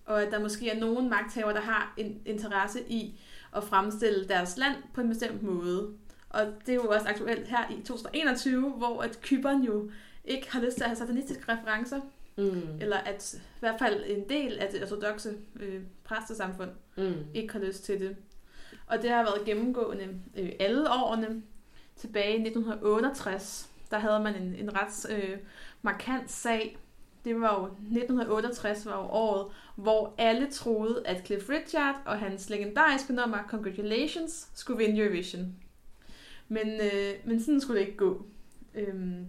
[0.06, 3.20] og at der måske er nogen magthaver, der har en interesse i
[3.56, 5.90] at fremstille deres land på en bestemt måde.
[6.30, 9.90] Og det er jo også aktuelt her i 2021, hvor at Kyberen jo
[10.24, 12.00] ikke har lyst til at have satanistiske referencer,
[12.36, 12.62] Mm.
[12.80, 17.14] eller at i hvert fald en del af det ortodoxe øh, præstesamfund Mm.
[17.34, 18.16] ikke har lyst til det.
[18.86, 21.42] Og det har været gennemgående øh, alle årene.
[21.96, 25.38] Tilbage i 1968, der havde man en, en ret øh,
[25.82, 26.78] markant sag.
[27.24, 32.50] Det var jo 1968 var jo året, hvor alle troede, at Cliff Richard og hans
[32.50, 35.54] legendariske nummer Congratulations skulle vinde Eurovision.
[36.48, 38.26] Men, øh, men sådan skulle det ikke gå.
[38.74, 39.26] Øhm,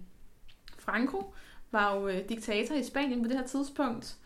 [0.77, 1.33] Franco
[1.71, 4.17] var jo øh, diktator i Spanien på det her tidspunkt,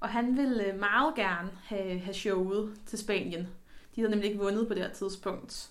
[0.00, 3.48] og han ville øh, meget gerne have, have showet til Spanien.
[3.94, 5.70] De havde nemlig ikke vundet på det her tidspunkt.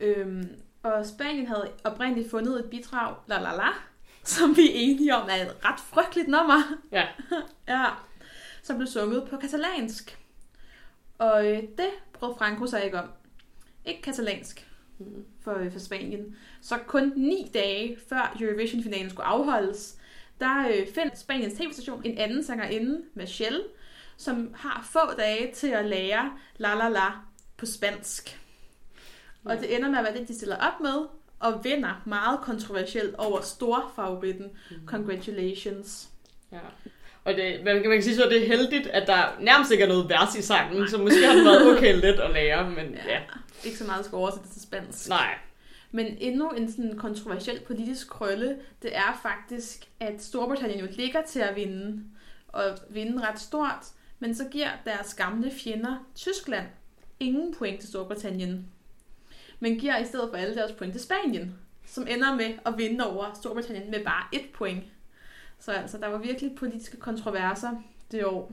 [0.00, 0.48] Øhm,
[0.82, 3.68] og Spanien havde oprindeligt fundet et bidrag, la la la,
[4.24, 6.62] som vi er enige om er et ret frygteligt nummer.
[6.92, 7.06] Ja.
[7.68, 7.86] ja.
[8.62, 10.18] Som blev sunget på katalansk.
[11.18, 13.08] Og øh, det brød Franco sig ikke om.
[13.84, 15.24] Ikke katalansk Mm.
[15.44, 16.36] for, øh, for Spanien.
[16.60, 19.98] Så kun ni dage før Eurovision-finalen skulle afholdes,
[20.40, 23.62] der øh, fandt Spaniens tv-station en anden sangerinde, Michelle,
[24.16, 27.10] som har få dage til at lære la la la
[27.56, 28.40] på spansk.
[29.44, 31.06] Og det ender med at være det, de stiller op med,
[31.42, 34.50] og vinder meget kontroversielt over storfavoritten
[34.86, 36.08] Congratulations.
[36.52, 36.58] Ja.
[37.24, 39.70] Og det, man, kan, man kan sige så, at det er heldigt, at der nærmest
[39.70, 42.70] ikke er noget vers i sangen, så måske har det været okay let at lære,
[42.70, 43.12] men ja.
[43.12, 43.20] ja.
[43.64, 45.08] Ikke så meget skal oversætte til spansk.
[45.08, 45.34] Nej.
[45.90, 51.40] Men endnu en sådan kontroversiel politisk krølle, det er faktisk, at Storbritannien jo ligger til
[51.40, 52.02] at vinde,
[52.48, 53.86] og vinde ret stort,
[54.18, 56.66] men så giver deres gamle fjender Tyskland
[57.20, 58.66] ingen point til Storbritannien,
[59.62, 61.54] men giver i stedet for alle deres point til Spanien,
[61.86, 64.84] som ender med at vinde over Storbritannien med bare et point.
[65.58, 67.70] Så altså, der var virkelig politiske kontroverser
[68.10, 68.52] det år.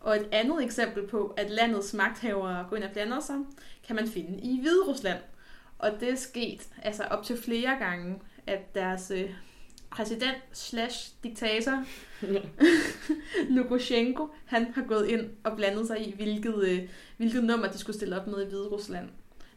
[0.00, 3.36] Og et andet eksempel på, at landets magthavere går ind og blander sig,
[3.86, 5.18] kan man finde i Hvide Rusland.
[5.78, 9.30] Og det er sket altså op til flere gange, at deres øh,
[9.90, 11.84] præsident slash diktator,
[13.54, 17.96] Lukashenko, han har gået ind og blandet sig i, hvilket, øh, hvilket nummer de skulle
[17.96, 19.08] stille op med i Hvide Rusland.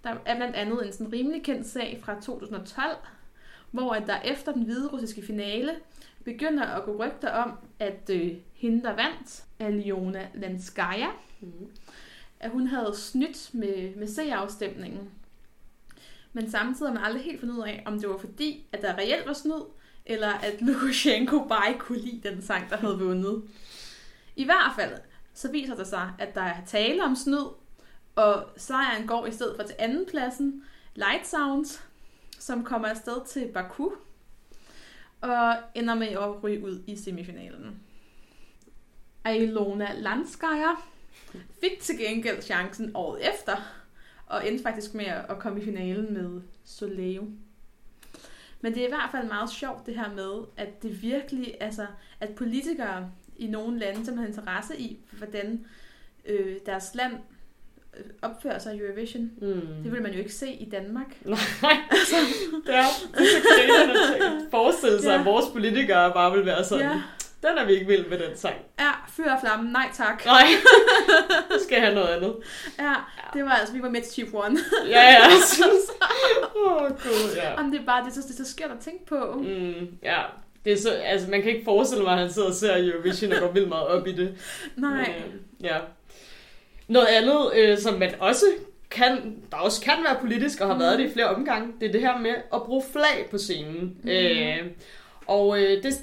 [0.03, 2.97] Der er blandt andet en sådan rimelig kendt sag fra 2012,
[3.71, 5.71] hvor at der efter den hvide russiske finale
[6.25, 11.07] begynder at gå rygter om, at øh, hende, der vandt, Aliona Lanskaya,
[11.41, 11.67] Mm.
[12.39, 15.09] at hun havde snydt med, med C-afstemningen.
[16.33, 18.97] Men samtidig har man aldrig helt fundet ud af, om det var fordi, at der
[18.97, 19.61] reelt var snyd,
[20.05, 23.43] eller at Lukashenko bare ikke kunne lide den sang, der havde vundet.
[24.35, 24.91] I hvert fald,
[25.33, 27.45] så viser det sig, at der er tale om snyd,
[28.15, 30.63] og sejren går i stedet for til andenpladsen,
[30.95, 31.83] Light Sounds,
[32.39, 33.89] som kommer afsted til Baku,
[35.21, 37.79] og ender med at ryge ud i semifinalen.
[39.35, 40.71] Ilona Landskaya
[41.61, 43.55] fik til gengæld chancen året efter,
[44.25, 47.21] og endte faktisk med at komme i finalen med Soleil.
[48.61, 51.87] Men det er i hvert fald meget sjovt det her med, at det virkelig, altså,
[52.19, 55.65] at politikere i nogle lande, som har interesse i, hvordan
[56.25, 57.13] øh, deres land
[58.21, 59.61] opfører sig i Eurovision, Mm.
[59.83, 61.05] det vil man jo ikke se i Danmark.
[61.25, 61.37] Nej,
[62.65, 62.83] det er,
[63.17, 65.19] det er så forestille sig, Ja.
[65.19, 67.01] at vores politikere bare vil være sådan, Ja,
[67.49, 68.55] den er vi ikke vild med den sang.
[68.79, 70.25] ja fyr og flamme, nej tak.
[70.35, 70.43] Nej,
[71.49, 72.35] vi skal have noget andet.
[72.79, 72.93] Ja,
[73.33, 74.59] det var altså, vi var med til Chief One.
[74.87, 75.91] Ja, ja, jeg synes.
[76.55, 77.63] Åh, oh, gud, ja.
[77.71, 79.33] Det er bare, det så, det er så skørt at tænke på.
[79.37, 80.21] Mm, ja.
[80.65, 83.31] Det er så, altså, man kan ikke forestille mig, at han sidder og ser Eurovision
[83.33, 84.35] og går vildt meget op i det.
[84.75, 84.91] Nej.
[84.91, 85.77] Men, øh, ja.
[86.87, 88.45] Noget andet, øh, som man også
[88.91, 91.91] kan, der også kan være politisk, og har været det i flere omgange, det er
[91.91, 93.97] det her med at bruge flag på scenen.
[94.01, 94.09] Mhm.
[94.09, 94.57] Øh,
[95.27, 95.93] og øh, det,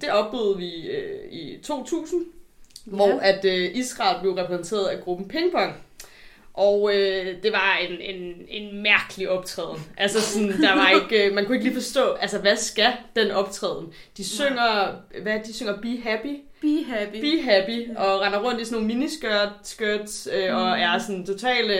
[0.00, 2.24] det oplevede vi øh, i 2000,
[2.86, 2.96] Ja.
[2.96, 5.76] hvor at øh, Israel blev repræsenteret af gruppen Ping Pong.
[6.58, 9.82] Og øh, det var en, en, en mærkelig optræden.
[9.96, 13.30] Altså sådan, der var ikke, øh, man kunne ikke lige forstå, altså hvad skal den
[13.30, 13.86] optræden?
[14.16, 17.20] De synger, hvad de synger, Be Happy, Be happy.
[17.20, 20.82] Be Happy, og render rundt i sådan nogle miniskirt, skirts, øh, og Mm.
[20.82, 21.70] er sådan totalt,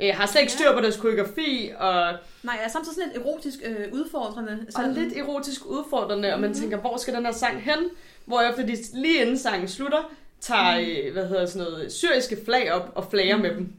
[0.00, 3.22] øh, har slet ikke styr på deres koreografi, og, Nej, jeg er samtidig sådan lidt
[3.26, 4.58] erotisk øh, udfordrende.
[4.66, 4.94] og Sådan.
[4.94, 6.58] lidt erotisk udfordrende, og man Mhm.
[6.58, 7.78] tænker, hvor skal den her sang hen?
[8.24, 11.12] Hvorefter de lige inden sangen slutter, tager, mm.
[11.12, 13.42] hvad hedder sådan noget, syriske flag op og flager mm.
[13.42, 13.72] med dem.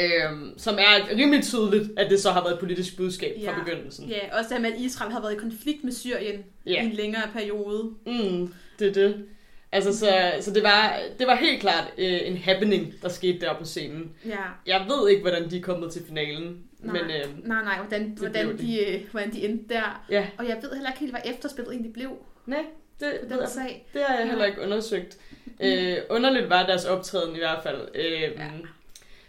[0.00, 3.50] Øhm, som er rimelig tydeligt, at det så har været et politisk budskab ja.
[3.50, 4.08] fra begyndelsen.
[4.08, 6.82] Ja, også det med, at Israel har været i konflikt med Syrien ja.
[6.82, 7.94] i en længere periode.
[8.06, 9.24] Mm, det er det.
[9.72, 13.54] Altså, så, så det, var, det var helt klart øh, en happening, der skete der
[13.58, 14.10] på scenen.
[14.26, 14.36] Ja.
[14.66, 16.62] Jeg ved ikke, hvordan de er kommet til finalen.
[16.78, 20.04] Nej, men, øh, nej, nej, hvordan, hvordan, de, øh, hvordan de endte der.
[20.10, 20.26] Ja.
[20.38, 22.10] Og jeg ved heller ikke helt, hvad efterspillet egentlig blev.
[22.46, 22.64] Nej,
[23.00, 23.86] det, den det, sag.
[23.92, 25.18] det har jeg heller ikke undersøgt.
[25.60, 27.88] Øh, underligt var deres optræden i hvert fald.
[27.94, 28.28] Øh, ja.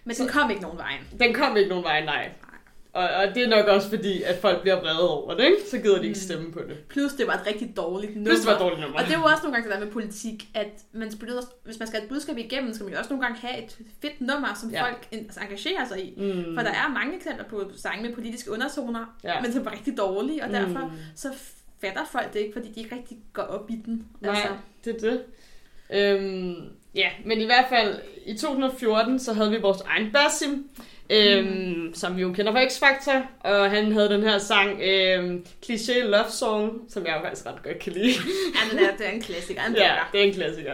[0.03, 0.93] Men den kom ikke nogen vej.
[1.19, 2.31] Den kom ikke nogen vej, nej.
[2.93, 5.57] Og, og det er nok også fordi, at folk bliver vrede over det, ikke?
[5.71, 6.23] Så gider de ikke mm.
[6.23, 6.77] stemme på det.
[6.89, 8.29] Plus det var et rigtig dårligt nummer.
[8.29, 8.99] Plus det var et dårligt nummer.
[8.99, 11.79] Og det er jo også nogle gange det der med politik, at man spiller, hvis
[11.79, 14.21] man skal have et budskab igennem, skal man jo også nogle gange have et fedt
[14.21, 14.83] nummer, som ja.
[14.83, 16.13] folk altså, engagerer sig i.
[16.17, 16.55] Mm.
[16.55, 19.41] For der er mange eksempler på sange med politiske undertoner, ja.
[19.41, 20.53] men som var rigtig dårlige, og mm.
[20.53, 21.29] derfor så
[21.81, 24.07] fatter folk det ikke, fordi de ikke rigtig går op i den.
[24.21, 24.47] Nej, altså.
[24.85, 25.23] det er det.
[25.89, 30.69] Øhm, ja, men i hvert fald i 2014, så havde vi vores egen Basim,
[31.09, 31.93] øhm, mm.
[31.93, 36.29] som vi jo kender fra X-Factor, og han havde den her sang, øhm, Cliché Love
[36.29, 38.07] Song, som jeg jo faktisk ret godt kan lide.
[38.55, 39.61] ja, den er, det er en klassiker.
[39.65, 40.73] En ja, det er en klassiker.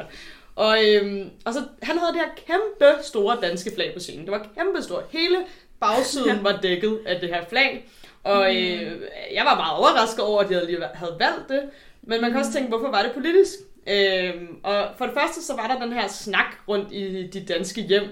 [0.56, 4.25] Og, øhm, og så, han havde det her kæmpe store danske flag på scenen.
[4.25, 5.03] Det var kæmpe stort.
[5.10, 5.38] Hele
[5.80, 7.86] bagsiden var dækket af det her flag.
[8.23, 8.58] Og mm.
[8.58, 9.01] øh,
[9.34, 11.62] jeg var meget overrasket over, at de havde, havde valgt det.
[12.01, 13.53] Men man kan også tænke, hvorfor var det politisk?
[13.89, 17.82] Øhm, og for det første, så var der den her snak rundt i de danske
[17.82, 18.04] hjem,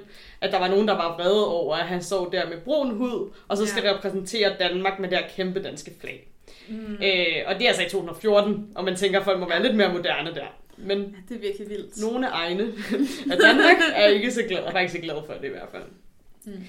[0.41, 3.31] at der var nogen, der var vrede over, at han så der med brun hud,
[3.47, 3.93] og så skal ja.
[3.93, 6.27] repræsentere Danmark med det her kæmpe danske flag.
[6.67, 6.93] Mm.
[6.93, 9.75] Øh, og det er altså i 2014, og man tænker, at folk må være lidt
[9.75, 10.45] mere moderne der.
[10.77, 12.01] Men ja, det er virkelig vildt.
[12.01, 12.63] Nogle egne
[13.31, 15.83] af Danmark er ikke så glad, er ikke glad for det i hvert fald.
[16.45, 16.63] Mm.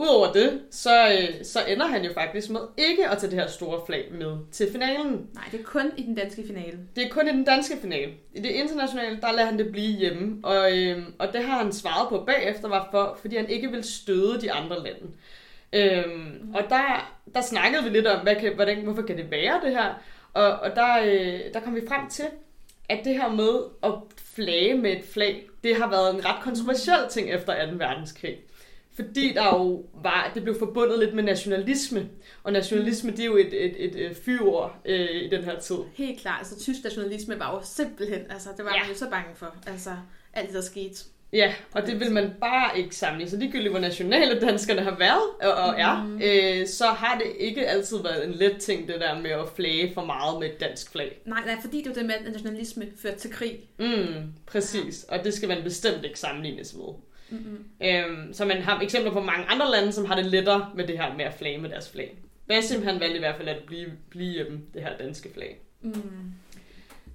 [0.00, 3.46] Udover det, så, øh, så ender han jo faktisk med ikke at tage det her
[3.46, 5.26] store flag med til finalen.
[5.34, 6.78] Nej, det er kun i den danske finale.
[6.96, 8.12] Det er kun i den danske finale.
[8.34, 10.40] I det internationale, der lader han det blive hjemme.
[10.42, 13.84] Og, øh, og det har han svaret på bagefter, var for, fordi han ikke vil
[13.84, 15.06] støde de andre lande.
[15.72, 16.10] Øhm,
[16.42, 16.54] mm.
[16.54, 19.70] Og der, der snakkede vi lidt om, hvad kan, hvordan, hvorfor kan det være det
[19.70, 19.94] her?
[20.32, 22.26] Og, og der, øh, der kom vi frem til,
[22.88, 23.92] at det her med at
[24.34, 27.72] flage med et flag, det har været en ret kontroversiel ting efter 2.
[27.76, 28.36] verdenskrig.
[29.00, 32.08] Fordi der jo var, det blev forbundet lidt med nationalisme.
[32.42, 34.28] Og nationalisme, det er jo et, et, et, et
[34.84, 35.76] øh, i den her tid.
[35.94, 36.38] Helt klart.
[36.38, 38.80] Altså, tysk nationalisme var jo simpelthen, altså, det var ja.
[38.80, 39.54] man jo så bange for.
[39.66, 39.90] Altså,
[40.32, 41.04] alt det, der skete.
[41.32, 43.30] Ja, og det vil man bare ikke samle.
[43.30, 46.20] Så ligegyldigt, hvor nationale danskerne har været og, og er, mm.
[46.22, 49.94] øh, så har det ikke altid været en let ting, det der med at flage
[49.94, 51.20] for meget med et dansk flag.
[51.26, 53.60] Nej, nej, fordi det er det med, at nationalisme fører til krig.
[53.78, 55.18] Mm, præcis, ja.
[55.18, 56.94] og det skal man bestemt ikke sammenlignes med.
[57.30, 57.64] Mm-hmm.
[57.82, 60.98] Øhm, så man har eksempler på mange andre lande, som har det lettere med det
[60.98, 62.18] her med at flage med deres flag.
[62.48, 65.58] Basim han valgte i hvert fald at blive, blive hjemme, det her danske flag.
[65.80, 65.92] Mm.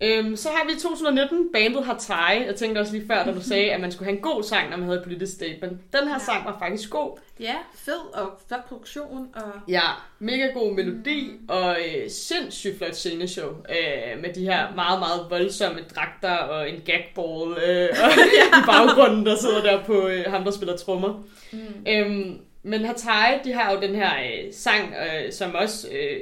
[0.02, 2.46] Øhm, så har vi 2019 bandet Hatai.
[2.46, 4.70] Jeg tænkte også lige før, da du sagde, at man skulle have en god sang,
[4.70, 5.94] når man havde et politisk statement.
[5.94, 6.20] Den her ja.
[6.20, 7.18] sang var faktisk god.
[7.40, 9.28] Ja, fed og flot produktion.
[9.36, 9.52] Og...
[9.68, 9.82] Ja,
[10.20, 11.50] mega god melodi mm.
[11.50, 13.50] og øh, sindssygt flot sceneshow.
[13.50, 18.58] Øh, med de her meget, meget voldsomme dragter og en gagball øh, og ja.
[18.60, 21.24] i baggrunden, der sidder der på øh, ham, der spiller trommer.
[21.52, 21.60] Mm.
[21.88, 25.88] Øhm, men Hatai, de har jo den her øh, sang, øh, som også...
[25.92, 26.20] Øh,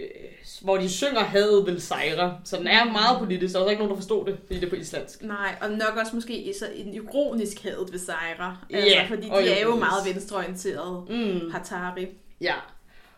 [0.64, 2.38] hvor de synger hadet vil sejre.
[2.44, 4.66] Så den er meget politisk, og der er ikke nogen, der forstod det, fordi det
[4.66, 5.24] er på islandsk.
[5.24, 8.58] Nej, og nok også måske så en ironisk hadet vil sejre.
[8.74, 11.52] Altså, yeah, fordi de er jo meget venstreorienterede, mm.
[11.52, 12.08] Hatari.
[12.42, 12.56] Ja,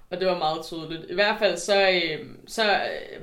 [0.09, 1.01] og det var meget tydeligt.
[1.09, 2.63] I hvert fald så, øh, så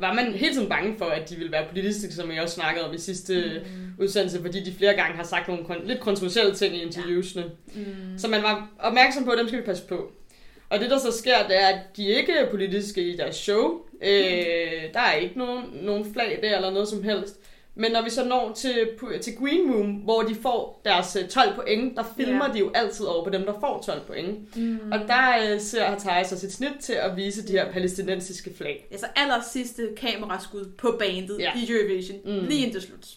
[0.00, 2.88] var man hele tiden bange for, at de ville være politiske, som jeg også snakkede
[2.88, 4.04] om i sidste mm.
[4.04, 7.44] udsendelse, fordi de flere gange har sagt nogle kon- lidt kontroversielle ting i interviewsene.
[7.76, 7.80] Ja.
[7.80, 8.18] Mm.
[8.18, 10.12] Så man var opmærksom på, at dem skal vi passe på.
[10.72, 13.80] Og det, der så sker, det er, at de ikke er politiske i deres show.
[14.02, 17.38] Øh, der er ikke nogen, nogen flag der eller noget som helst.
[17.74, 18.88] Men når vi så når til,
[19.22, 22.54] til Green Room, hvor de får deres 12 øh, point, der filmer yeah.
[22.54, 24.56] de jo altid over på dem, der får 12 point.
[24.56, 24.92] Mm.
[24.92, 28.87] Og der øh, ser Hatay så sit snit til at vise de her palæstinensiske flag.
[28.90, 31.52] Altså aller sidste kameraskud på bandet ja.
[31.56, 32.46] i Eurovision, mm.
[32.48, 33.08] lige indtil slut.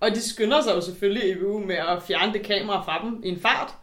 [0.00, 3.22] Og de skynder sig jo selvfølgelig i EU med at fjerne det kamera fra dem
[3.24, 3.74] i en fart.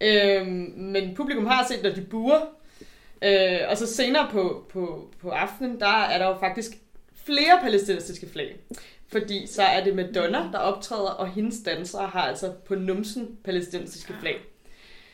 [0.00, 2.57] Øhm, men publikum har set, at de buer,
[3.22, 6.70] Øh, og så senere på, på, på aftenen, der er der jo faktisk
[7.24, 8.56] flere palæstinensiske flag.
[9.08, 14.14] Fordi så er det Madonna, der optræder, og hendes dansere har altså på numsen palæstinensiske
[14.20, 14.36] flag.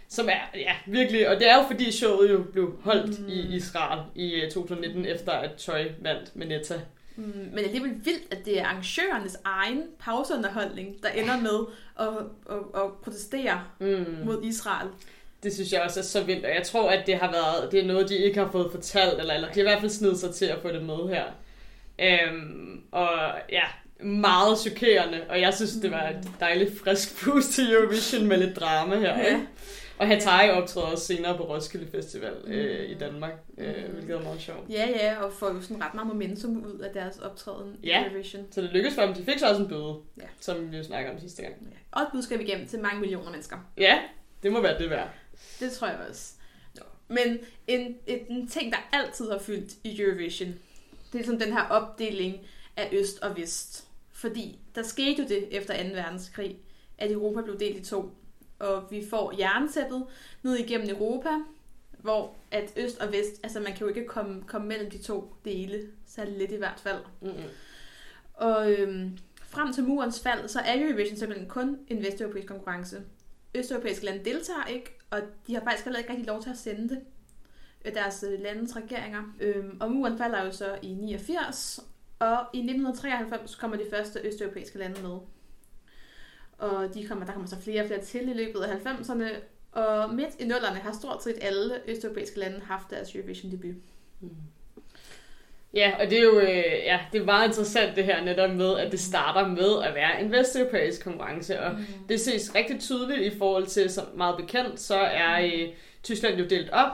[0.08, 3.28] Som er, ja, virkelig, og det er jo fordi showet jo blev holdt mm.
[3.28, 6.80] i Israel i 2019, øh, efter at Choi vandt med Netta.
[7.16, 11.66] Mm, men alligevel vildt, at det er arrangørernes egen pauseunderholdning, der ender med
[11.98, 12.08] at,
[12.50, 14.06] at, at protestere mm.
[14.24, 14.88] mod Israel.
[15.44, 17.80] Det synes jeg også er så vildt, og jeg tror, at det har været, det
[17.80, 20.18] er noget, de ikke har fået fortalt, eller, eller de har i hvert fald snedet
[20.18, 21.24] sig til at få det med her.
[21.98, 23.10] Øhm, og
[23.52, 23.62] ja,
[24.06, 28.56] meget chokerende, og jeg synes, det var et dejligt frisk pust til Eurovision med lidt
[28.56, 29.18] drama her.
[29.18, 29.24] Ja.
[29.24, 29.46] Ikke?
[29.98, 34.40] Og Hatari optræder også senere på Roskilde Festival øh, i Danmark, øh, hvilket er meget
[34.40, 34.70] sjovt.
[34.70, 38.04] Ja, ja, og får jo sådan ret meget momentum ud af deres optræden Ja.
[38.04, 38.46] i Eurovision.
[38.50, 39.14] Så det lykkedes for dem.
[39.14, 40.26] De fik så også en bøde, Ja.
[40.40, 41.54] som vi jo snakker om sidste gang.
[41.62, 41.76] Ja.
[41.92, 43.56] Og et budskab igennem til mange millioner mennesker.
[43.78, 43.98] Ja,
[44.42, 45.08] det må være det værd.
[45.60, 46.32] Det tror jeg også.
[47.08, 50.58] Men en, en, ting, der altid har fyldt i Eurovision, det
[51.12, 52.40] er ligesom den her opdeling
[52.76, 53.88] af øst og vest.
[54.12, 55.88] Fordi der skete jo det efter 2.
[55.88, 56.58] verdenskrig,
[56.98, 58.10] at Europa blev delt i to.
[58.58, 60.06] Og vi får jerntæppet
[60.42, 61.30] ned igennem Europa,
[61.98, 65.34] hvor at øst og vest, altså man kan jo ikke komme, komme mellem de to
[65.44, 66.98] dele, særligt lidt i hvert fald.
[67.20, 67.42] Mm-mm.
[68.34, 73.02] Og øhm, frem til murens fald, så er Eurovision simpelthen kun en vesteuropæisk konkurrence.
[73.54, 76.88] Østeuropæiske lande deltager ikke, og de har faktisk heller ikke rigtig lov til at sende
[76.88, 77.00] det.
[77.84, 79.22] Øh, deres øh, landets regeringer.
[79.40, 81.80] Øhm, og muren falder jo så i 89,
[82.18, 85.18] og i 1993 kommer de første østeuropæiske lande med.
[86.58, 89.28] Og de kommer, der kommer så flere og flere til i løbet af 90'erne.
[89.72, 93.74] Og midt i nullerne har stort set alle østeuropæiske lande haft deres Eurovision-debut.
[94.20, 94.30] Mm.
[95.74, 98.78] Ja, og det er jo øh, ja, det er meget interessant det her netop med,
[98.78, 101.84] at det starter med at være en vesteuropæisk konkurrence, og mm.
[102.08, 105.68] det ses rigtig tydeligt i forhold til, som meget bekendt, så er øh,
[106.02, 106.90] Tyskland jo delt op,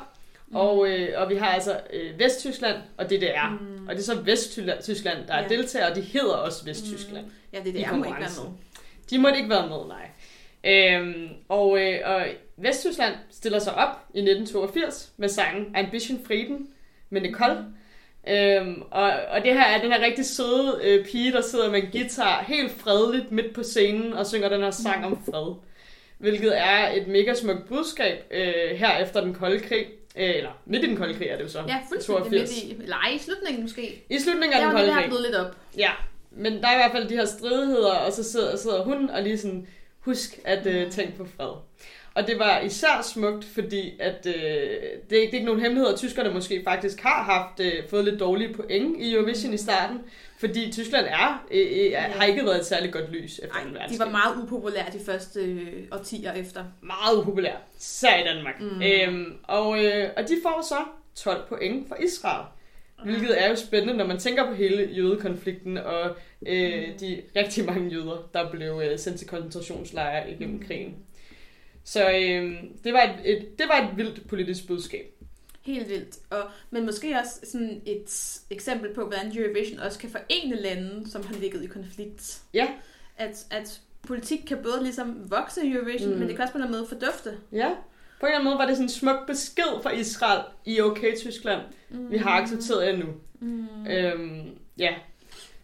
[0.48, 0.56] mm.
[0.56, 3.88] og, øh, og vi har altså øh, Vesttyskland og DDR, mm.
[3.88, 5.48] og det er så Vesttyskland, der er Ja.
[5.48, 7.24] deltager, og de hedder også Vesttyskland.
[7.26, 7.32] Mm.
[7.52, 8.52] Ja, er det, må ikke være med.
[9.10, 10.06] De måtte ikke være med, nej.
[10.64, 16.68] Øhm, og, øh, og Vesttyskland stiller sig op i 1982 med sangen Ambition Frieden
[17.10, 17.54] med Nicole.
[17.54, 17.74] Mm.
[18.28, 21.83] Øhm, og, og det her er den her rigtig søde øh, pige, der sidder med
[21.83, 25.54] en guitar helt fredeligt midt på scenen og synger den her sang om fred.
[26.18, 29.87] Hvilket er et mega smukt budskab øh, her efter den kolde krig.
[30.16, 31.59] Øh, eller midt i den kolde krig er det jo så.
[31.68, 32.30] Ja, fuldstændig 82.
[32.30, 34.04] midt i, eller ej, i slutningen måske.
[34.11, 35.04] I slutningen af den det kolde krig.
[35.06, 35.56] blevet lidt op.
[35.76, 35.90] Ja,
[36.30, 39.22] men der er i hvert fald de her stridigheder, og så sidder, sidder hun og
[39.22, 39.66] lige sådan,
[40.00, 41.52] husk at øh, tænke på fred.
[42.14, 45.92] Og det var især smukt, fordi at, øh, det, er, det er ikke nogen hemmelighed,
[45.92, 49.98] at tyskerne måske faktisk har haft øh, fået lidt dårlige point i Eurovision i starten,
[50.38, 53.68] fordi Tyskland er, øh, øh, har ikke været et særligt godt lys efter Ej, en
[53.68, 54.06] de verdenskrig.
[54.06, 56.64] var meget upopulære de første øh, årtier efter.
[56.82, 58.60] meget upopulær, især i Danmark.
[58.60, 58.82] Mm.
[58.82, 60.76] Øhm, og, øh, og de får så
[61.24, 62.44] 12 point fra Israel.
[63.04, 67.90] Hvilket er jo spændende, når man tænker på hele jødekonflikten og øh, de rigtig mange
[67.90, 70.94] jøder, der blev øh, sendt til koncentrationslejre igennem krigen.
[71.90, 75.07] Så øh, det, var et, et, det var et vildt politisk budskab.
[75.62, 76.18] Helt vildt.
[76.31, 81.26] Og, men måske også sådan et eksempel på, hvordan Eurovision også kan forene lande, som
[81.26, 82.40] har ligget i konflikt.
[82.55, 82.68] Ja.
[83.16, 86.14] At, at politik kan både ligesom vokse i Eurovision, Mm.
[86.14, 86.18] mm.
[86.20, 87.38] men det kan også på en eller anden måde fordufte.
[87.53, 87.68] Ja,
[88.20, 91.16] på en eller anden måde var det sådan en smuk besked fra Israel i okay
[91.16, 91.61] Tyskland.
[91.90, 92.11] Mm.
[92.11, 93.07] Vi har accepteret jer nu.
[93.40, 93.87] Mm.
[93.87, 94.48] Øhm,
[94.79, 94.94] ja,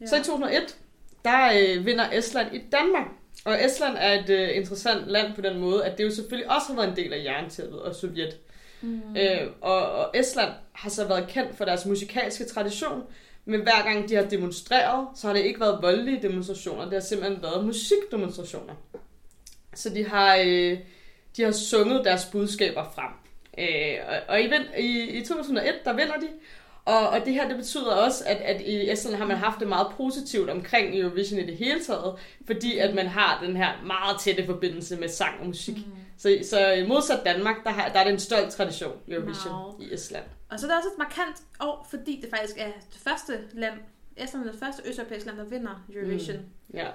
[0.01, 0.07] Ja.
[0.07, 0.77] Så i 2001,
[1.25, 3.07] der øh, vinder Estland i Danmark.
[3.47, 6.67] Og Estland er et øh, interessant land på den måde, at det jo selvfølgelig også
[6.69, 8.37] har været en del af jerntæppet og Sovjet.
[8.83, 9.17] Mm.
[9.17, 13.03] Øh, og, og Estland har så været kendt for deres musikalske tradition,
[13.45, 17.01] men hver gang de har demonstreret, så har det ikke været voldelige demonstrationer, det har
[17.01, 18.75] simpelthen været musikdemonstrationer.
[19.75, 20.79] Så de har, øh,
[21.37, 23.13] de har sunget deres budskaber frem.
[23.59, 24.41] Øh, og og
[24.79, 26.29] i, i 2001, der vinder de,
[26.87, 29.69] og, og det her, det betyder også, at, at i Estland har man haft det
[29.69, 32.15] meget positivt omkring Eurovision i det hele taget,
[32.47, 35.77] fordi at man har den her meget tætte forbindelse med sang og musik.
[35.77, 35.93] Mm.
[36.19, 39.91] Så, så modsat Danmark, der, har, der er det en stolt tradition, Eurovision, Meget.
[39.91, 40.25] i Estland.
[40.49, 43.75] Og så er det også et markant år, fordi det faktisk er det første land,
[44.17, 46.37] Estland er det første østeuropæiske land, der vinder Eurovision.
[46.37, 46.77] Mm.
[46.77, 46.87] Ja,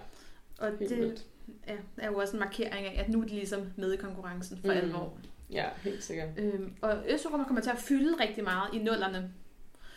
[0.59, 1.21] Og helt det vildt.
[1.67, 4.57] ja, er jo også en markering af, at nu er de ligesom med i konkurrencen
[4.57, 4.79] for mm.
[4.79, 5.13] alvor.
[5.51, 6.27] Ja, helt sikkert.
[6.37, 9.31] Øhm, og Østeuropa kommer til at fylde rigtig meget i nullerne.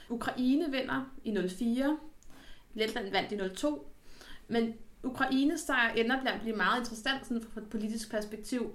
[0.09, 1.99] Ukraine vinder i 04.
[2.75, 3.91] Letland vandt i 02.
[4.49, 8.75] Men Ukraines sejr ender blandt at blive meget interessant sådan fra et politisk perspektiv.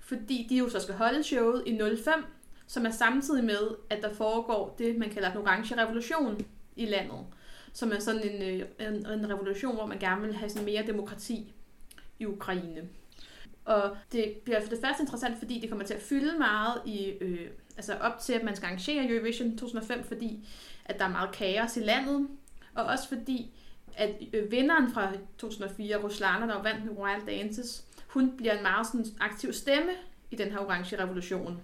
[0.00, 2.24] Fordi de jo så skal holde showet i 05,
[2.66, 7.26] som er samtidig med, at der foregår det, man kalder den orange revolution i landet.
[7.72, 10.86] Som er sådan en, øh, en, en revolution, hvor man gerne vil have sådan mere
[10.86, 11.54] demokrati
[12.18, 12.88] i Ukraine.
[13.64, 17.04] Og det bliver for det første interessant, fordi det kommer til at fylde meget i,
[17.04, 20.48] øh, altså op til, at man skal arrangere Eurovision 2005, fordi
[20.84, 22.28] at der er meget kaos i landet,
[22.74, 23.54] og også fordi,
[23.96, 28.86] at øh, vinderen fra 2004, Ruslana, der vandt med Royal Dances, hun bliver en meget
[28.86, 29.92] sådan, aktiv stemme
[30.30, 31.60] i den her orange revolution.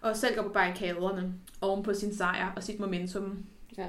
[0.00, 3.44] Og selv går på barrikaderne oven på sin sejr og sit momentum.
[3.78, 3.88] Ja.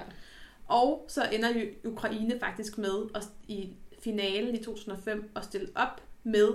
[0.67, 3.73] Og så ender Ukraine faktisk med at, i
[4.03, 6.47] finalen i 2005 at stille op med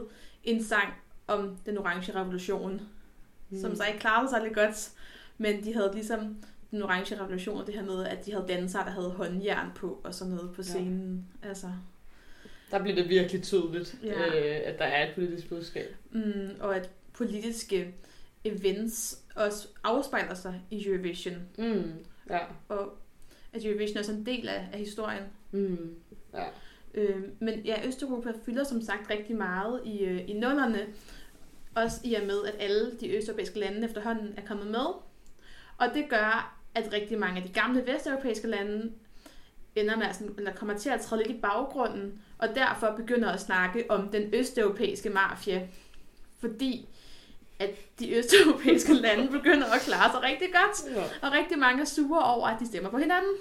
[0.44, 0.94] en sang
[1.26, 2.80] om den orange revolution,
[3.50, 3.60] mm.
[3.60, 4.90] som så ikke klarede sig lidt godt,
[5.38, 6.36] men de havde ligesom
[6.70, 10.00] den orange revolution, og det her med, at de havde dansere, der havde håndjern på,
[10.04, 11.26] og sådan noget på scenen.
[11.42, 11.48] Ja.
[11.48, 11.66] Altså,
[12.70, 14.26] Der bliver det virkelig tydeligt, Ja.
[14.26, 15.94] øh, at der er et politisk budskab.
[16.10, 17.94] mm, og at politiske
[18.44, 21.92] events også afspejler sig i Eurovision, Mm.
[22.30, 22.38] Ja.
[22.68, 22.92] og
[23.52, 25.22] at Eurovision er også en del af, af historien.
[25.50, 25.94] Mm.
[26.34, 26.44] Ja.
[26.94, 30.86] Øh, men ja, Østeuropa fylder som sagt rigtig meget i, øh, i nullerne.
[31.74, 34.86] Også i og med, at alle de østeuropæiske lande efterhånden er kommet med.
[35.78, 38.92] Og det gør, at rigtig mange af de gamle vesteuropæiske lande
[39.76, 43.40] ender med sådan, eller kommer til at træde lidt i baggrunden, og derfor begynder at
[43.40, 45.68] snakke om den østeuropæiske mafia.
[46.38, 46.88] Fordi
[47.58, 50.96] at de østeuropæiske lande begynder at klare sig rigtig godt.
[50.96, 51.02] ja.
[51.26, 53.34] Og rigtig mange er sure over, at de stemmer på hinanden.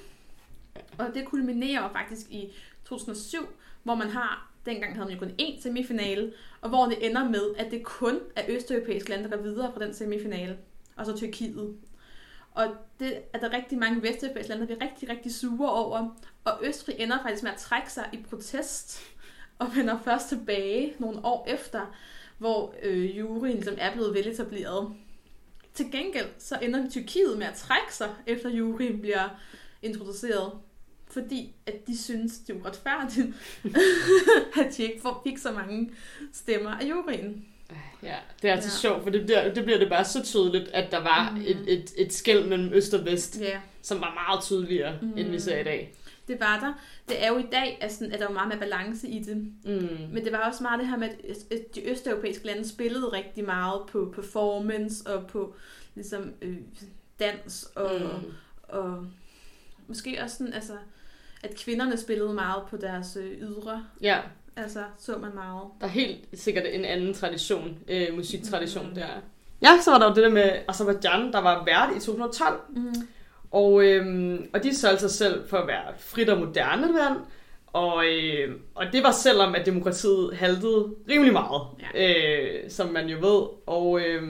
[0.97, 2.53] Og det kulminerer faktisk i
[2.85, 3.37] 2007,
[3.83, 7.55] hvor man har, dengang havde man jo kun én semifinale, og hvor det ender med,
[7.57, 10.57] at det kun er østeuropæiske lande, der går videre fra den semifinale.
[10.95, 11.77] Og så Tyrkiet.
[12.51, 12.67] Og
[12.99, 16.15] det er der rigtig mange vesteuropæiske lande, der bliver rigtig, rigtig sure over.
[16.43, 19.01] Og Østrig ender faktisk med at trække sig i protest,
[19.59, 21.95] og vender først tilbage nogle år efter,
[22.37, 24.93] hvor øh, juryen ligesom er blevet veletableret.
[25.73, 29.39] Til gengæld så ender Tyrkiet med at trække sig, efter juryen bliver
[29.81, 30.51] introduceret.
[31.09, 33.27] Fordi at de synes, det er uretfærdigt,
[34.65, 35.91] at de ikke får- fik så mange
[36.33, 37.45] stemmer af juryen.
[38.03, 38.89] Ja, det er altså Ja.
[38.89, 41.35] sjovt, for det bliver, det bliver det bare så tydeligt, at der var Mm.
[41.37, 41.43] mm.
[41.47, 45.07] et, et, et skæld mellem øst og vest, Ja, som var meget tydeligere, Mm.
[45.07, 45.17] mm.
[45.17, 45.93] end vi ser i dag.
[46.27, 46.73] det var der.
[47.09, 49.37] Det er jo i dag, at, sådan, at der er meget mere balance i det.
[49.37, 49.97] Mm.
[50.13, 51.09] Men det var også meget det her med,
[51.51, 55.55] at de østeuropæiske lande spillede rigtig meget på performance og på
[55.95, 56.57] ligesom øh,
[57.19, 58.31] dans og, Mm.
[58.63, 59.05] og
[59.87, 60.73] måske også sådan, altså,
[61.43, 63.83] at kvinderne spillede meget på deres øh, ydre.
[64.01, 64.17] Ja,
[64.55, 65.63] Altså, så man meget.
[65.81, 68.95] der er helt sikkert en anden tradition, øh, musiktradition Mm.
[68.95, 69.05] der.
[69.61, 72.93] Ja, så var der jo det der med Azerbaijan, der var vært i 2012, Mm.
[73.51, 77.15] og, øhm, og de solgte sig selv for at være frit og moderne land,
[77.67, 81.61] og, øh, og det var selvom, at demokratiet haltede rimelig meget,
[81.95, 82.13] Ja.
[82.63, 83.47] øh, som man jo ved.
[83.65, 84.23] Og, øh,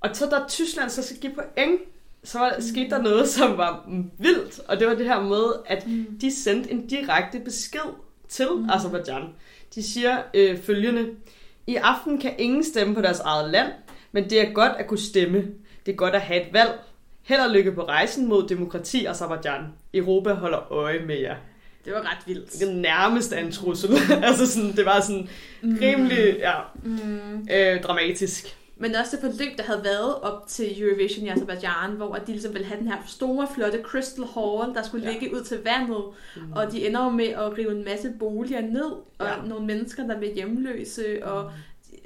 [0.00, 1.80] og så da Tyskland så skal give point,
[2.24, 5.86] så skete der noget, som var mm, vildt, og det var det her med, at
[5.86, 6.06] Mm.
[6.20, 7.80] de sendte en direkte besked
[8.28, 8.58] til Mm.
[8.62, 8.70] mm.
[8.70, 9.22] Azerbaijan.
[9.74, 11.06] De siger øh, følgende,
[11.66, 13.68] i aften kan ingen stemme på deres eget land,
[14.12, 15.44] men det er godt at kunne stemme.
[15.86, 16.70] Det er godt at have et valg.
[17.22, 19.62] Held og lykke på rejsen mod demokrati, Azerbaijan.
[19.94, 21.36] Europa holder øje med jer.
[21.84, 22.52] Det var ret vildt.
[22.52, 23.90] Det er nærmest af en trussel.
[24.22, 25.28] altså sådan, det var sådan
[25.62, 26.52] rimelig ja,
[26.82, 27.48] Mm.
[27.52, 28.56] øh, dramatisk.
[28.80, 32.52] Men også det forløb, der havde været op til Eurovision i Azerbaijan, hvor de ligesom
[32.52, 35.12] ville have den her store, flotte Crystal Hall, der skulle Ja.
[35.12, 36.04] ligge ud til vandet.
[36.36, 36.52] Mm.
[36.52, 39.32] Og de ender jo med at rive en masse boliger ned, og Ja.
[39.48, 41.52] nogle mennesker, der bliver hjemløse, og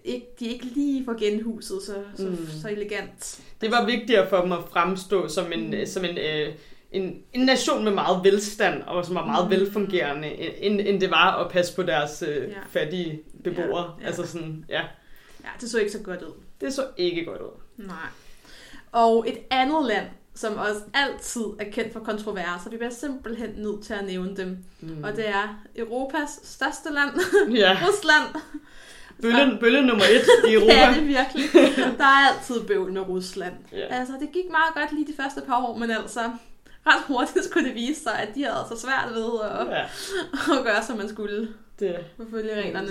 [0.05, 2.47] ikke, de ikke lige får genhuset så, så, Mm.
[2.62, 3.41] så elegant.
[3.61, 5.87] Det var vigtigere for dem at fremstå som en, Mm.
[5.87, 6.55] som en, øh,
[6.93, 9.51] en, en nation med meget velstand, og som var meget Mm.
[9.51, 10.29] velfungerende,
[10.62, 12.55] end, end det var at passe på deres øh, Ja.
[12.70, 13.85] fattige beboere.
[13.85, 14.07] Ja, ja.
[14.07, 14.81] Altså sådan, ja,
[15.45, 16.33] Ja, det så ikke så godt ud.
[16.63, 17.61] det så ikke godt ud.
[17.77, 17.97] Nej.
[18.93, 23.85] Og et andet land, som også altid er kendt for kontroverser, vi bliver simpelthen nødt
[23.85, 24.59] til at nævne dem.
[24.81, 25.05] Mm.
[25.05, 27.11] Og det er Europas største land,
[27.63, 28.43] Ja, Rusland.
[29.23, 31.01] bølge, bølge nummer et i Det er Europa.
[31.01, 31.45] det virkelig.
[31.99, 33.55] Der er altid bøvl med Rusland.
[33.73, 33.87] Ja.
[33.99, 36.21] Altså, det gik meget godt lige de første par år, men altså,
[36.87, 39.83] ret hurtigt skulle det vise sig, at de havde så svært ved at, Ja,
[40.59, 41.49] at gøre, som man skulle,
[41.81, 42.89] det forfølge reglerne.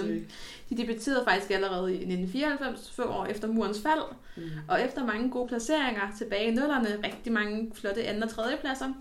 [0.70, 4.02] De debuterede faktisk allerede i 1994, få år efter murens fald,
[4.38, 4.44] Mm.
[4.68, 8.94] og efter mange gode placeringer tilbage i nullerne, rigtig mange flotte anden- og tredjepladser,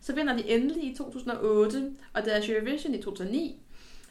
[0.00, 3.56] så vinder de endelig i 2008, og deres Eurovision i 2009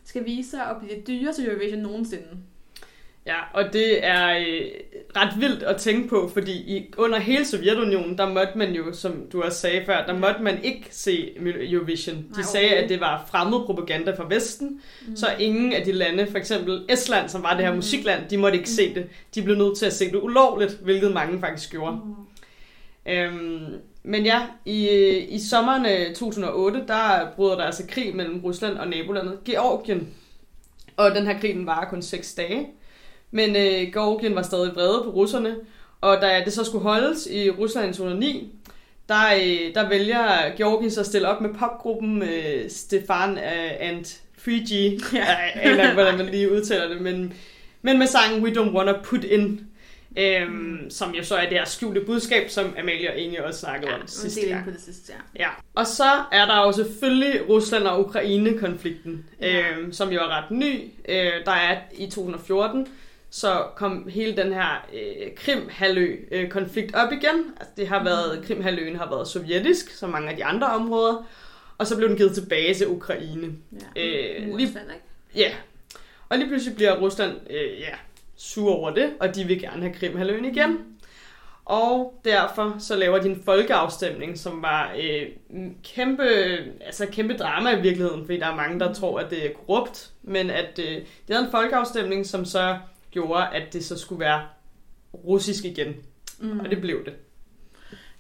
[0.04, 2.28] skal vise sig at blive det dyreste Eurovision nogensinde.
[3.28, 4.62] Ja, og det er øh,
[5.16, 9.28] ret vildt at tænke på, fordi i, under hele Sovjetunionen, der måtte man jo, som
[9.34, 11.30] du også sagde før, der måtte man ikke se
[11.72, 12.16] Eurovision.
[12.16, 12.84] De Nej, sagde, overhovedet.
[12.84, 15.16] at det var fremmed propaganda fra Vesten, Mm.
[15.16, 17.76] så ingen af de lande, for eksempel Estland, som var det her Mm.
[17.76, 19.06] musikland, de måtte ikke se det.
[19.36, 21.96] De blev nødt til at se det ulovligt, hvilket mange faktisk gjorde.
[22.06, 23.12] Mm.
[23.14, 23.66] Øhm,
[24.04, 28.88] men ja, i, i sommeren øh, 2008, der bryder der altså krig mellem Rusland og
[28.88, 30.08] nabolandet Georgien.
[30.98, 32.68] Og den her krig, den varer kun 6 dage.
[33.32, 35.56] Men øh, Georgien var stadig vrede på russerne,
[36.02, 38.54] og da det så skulle holdes i Rusland i 2009,
[39.10, 44.06] der, øh, der vælger Georgien så at stille op med popgruppen øh, Stefan øh, and
[44.06, 44.74] 3G.
[45.18, 45.70] Ja.
[45.72, 47.34] Ikke, hvordan man lige udtaler det, men,
[47.82, 49.62] men med sangen We Don't Wanna Put In.
[50.20, 53.92] Øhm, som jo så er det her skjulte budskab, som Amalie og Inge også snakkede
[53.92, 54.64] Ja, om sidste gang.
[54.66, 55.44] på det sidste, ja.
[55.44, 55.50] Ja.
[55.76, 59.60] Og så er der jo selvfølgelig Rusland og Ukraine-konflikten, Ja.
[59.72, 60.82] øhm, som jo er ret ny.
[61.10, 62.88] Øh, der er i 2014,
[63.30, 67.54] så kom hele den her øh, Krim-halvø-konflikt op igen.
[67.60, 71.28] Altså, det har været, Krim-halvøen har været sovjetisk, som mange af de andre områder,
[71.78, 73.54] og så blev den givet tilbage til Ukraine.
[73.96, 74.02] Ja.
[74.06, 75.06] Øh, Rusland, lige- ikke?
[75.36, 75.52] Ja,
[76.30, 77.96] og lige pludselig bliver Rusland øh, ja,
[78.36, 80.70] sur over det, og de vil gerne have Krimhalvøen igen.
[80.72, 80.84] Mm.
[81.66, 85.22] Og derfor så laver de en folkeafstemning, som var øh,
[85.84, 86.24] kæmpe,
[86.86, 90.10] altså kæmpe drama i virkeligheden, fordi der er mange, der tror, at det er korrupt.
[90.24, 91.06] Men at øh, det
[91.36, 92.78] havde en folkeafstemning, som så
[93.18, 94.48] gjorde, at det så skulle være
[95.14, 95.96] russisk igen.
[96.40, 96.60] Mm.
[96.60, 97.14] Og det blev det.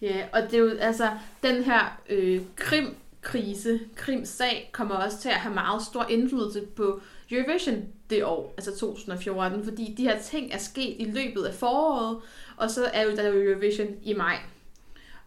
[0.02, 1.10] Ja, og det er jo, altså,
[1.44, 7.86] den her øh, Krim-krise, Krim-sag, kommer også til at have meget stor indflydelse på Eurovision
[8.10, 12.18] det år, altså 2014, fordi de her ting er sket i løbet af foråret,
[12.58, 14.38] og så er jo der er jo Eurovision i maj.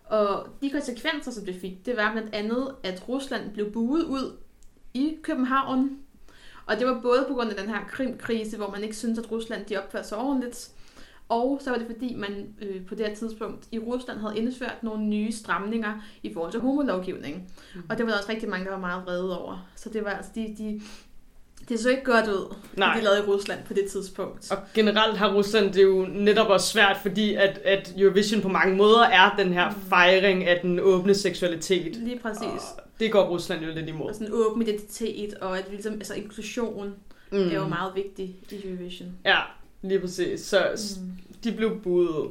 [0.04, 4.36] Og de konsekvenser, som det fik, det var blandt andet, at Rusland blev buet ud
[4.94, 5.98] i København.
[6.70, 9.32] Og det var både på grund af den her Krim-krise, hvor man ikke syntes, at
[9.32, 10.70] Rusland de opførte sig ordentligt,
[11.28, 14.82] og så var det fordi, man øh, på det her tidspunkt i Rusland havde indført
[14.82, 17.52] nogle nye stramninger i forhold til homolovgivning.
[17.74, 17.82] Mm.
[17.90, 19.68] Og det var der også rigtig mange, der var meget vrede over.
[19.76, 20.80] Så det var altså, de, de,
[21.70, 22.94] det så ikke godt ud, Nej.
[22.94, 24.50] det de lavede i Rusland på det tidspunkt.
[24.50, 28.76] Og generelt har Rusland det jo netop også svært, fordi at, at Eurovision på mange
[28.76, 31.96] måder er den her fejring af den åbne seksualitet.
[31.96, 32.42] Lige præcis.
[32.76, 34.08] Og det går Rusland jo lidt imod.
[34.08, 36.94] Og sådan en åben identitet, og at ligesom, altså inklusion
[37.32, 37.38] mm.
[37.38, 39.08] er jo meget vigtig i Eurovision.
[39.24, 39.38] Ja,
[39.82, 40.40] lige præcis.
[40.40, 40.66] Så
[41.00, 41.10] mm.
[41.44, 42.28] de blev budet ud.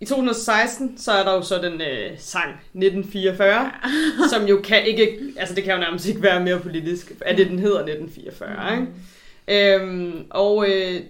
[0.00, 3.70] I 2016, så er der jo så den øh, sang 1944,
[4.32, 7.46] som jo kan ikke, altså det kan jo nærmest ikke være mere politisk, at det
[7.46, 8.80] den hedder 1944, Mm.
[8.80, 8.92] ikke?
[9.48, 11.00] Øhm, og øh,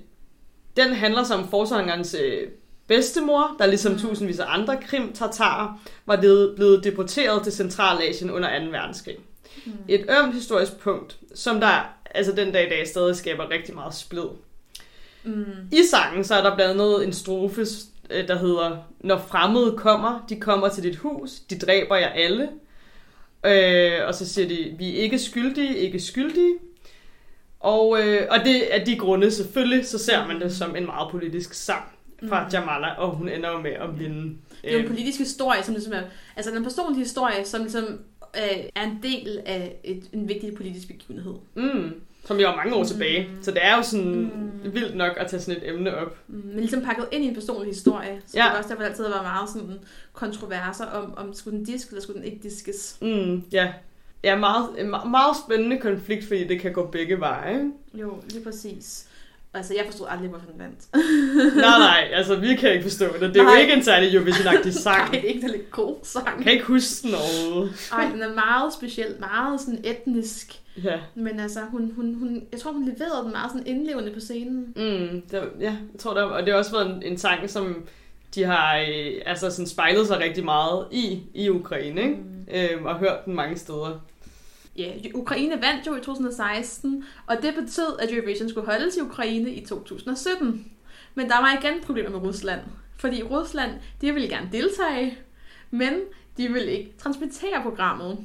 [0.77, 2.49] den handler så om forsangerens øh,
[2.89, 3.99] bedstemor, der ligesom mm.
[3.99, 8.65] tusindvis af andre krim-tartarer var blevet, blevet deporteret til Centralasien under 2.
[8.71, 9.17] verdenskrig.
[9.67, 9.73] Mm.
[9.89, 13.95] Et ømt historisk punkt, som der altså den dag i dag stadig skaber rigtig meget
[13.95, 14.27] splid.
[15.25, 15.45] Mm.
[15.73, 17.67] I sangen så er der blandt andet en strofe,
[18.11, 22.49] der hedder, når fremmede kommer, de kommer til dit hus, de dræber jer alle.
[23.47, 26.55] Øh, og så siger de, vi er ikke skyldige, ikke skyldige.
[27.61, 31.11] Og, øh, og det af de grunde selvfølgelig, så ser man det som en meget
[31.11, 31.85] politisk sang
[32.29, 32.51] fra Mm.
[32.53, 34.37] Jamala, og hun ender jo med at vinde.
[34.63, 36.03] Det er en Øh, politisk historie, som ligesom er,
[36.37, 37.85] altså en personlig historie, som ligesom
[38.37, 41.35] øh, er en del af et, en vigtig politisk begivenhed.
[41.55, 41.93] mm,
[42.25, 42.87] som jo er mange år Mm.
[42.89, 43.29] tilbage.
[43.43, 44.31] Så det er jo sådan
[44.65, 44.75] Mm.
[44.75, 46.17] vildt nok at tage sådan et emne op.
[46.29, 48.23] Mm, Men ligesom pakket ind i en personlig historie.
[48.27, 48.43] Så Ja.
[48.45, 49.79] det var også derfor, der altid har været meget sådan
[50.13, 52.97] kontroverser om, om skulle den diske, eller skulle den ikke diskes.
[53.03, 53.73] Mm, ja.
[54.25, 57.65] Ja, meget, meget, spændende konflikt, fordi det kan gå begge veje.
[57.95, 59.04] Jo, lige præcis.
[59.55, 60.81] Altså, jeg forstod aldrig, hvorfor den vandt.
[61.57, 63.21] nej, nej, altså vi kan ikke forstå det.
[63.21, 63.55] Det er Nej.
[63.55, 64.99] jo ikke en særlig Eurovision-agtig sang.
[64.99, 66.27] Nej, det er ikke en lidt god sang.
[66.37, 67.89] Jeg kan ikke huske den overhovedet.
[67.93, 70.61] Ej, den er meget speciel, meget sådan etnisk.
[70.85, 70.99] Ja.
[71.15, 74.73] Men altså, hun, hun, hun, jeg tror, hun leverede den meget sådan indlevende på scenen.
[74.77, 77.85] Mm, det, ja, jeg tror det og det har også været en, en sang, som
[78.35, 82.15] de har øh, altså sådan spejlet sig rigtig meget i, i Ukraine, ikke?
[82.15, 82.35] Mm.
[82.55, 84.01] Øhm, og hørt den mange steder.
[84.77, 89.51] Ja, Ukraine vandt jo i 2016, og det betød, at Eurovision skulle holdes i Ukraine
[89.51, 90.73] i 2017.
[91.15, 92.61] Men der var igen problemer med Rusland,
[92.97, 93.71] fordi Rusland,
[94.01, 95.19] de ville gerne deltage,
[95.71, 95.93] men
[96.37, 98.19] de ville ikke transmittere programmet.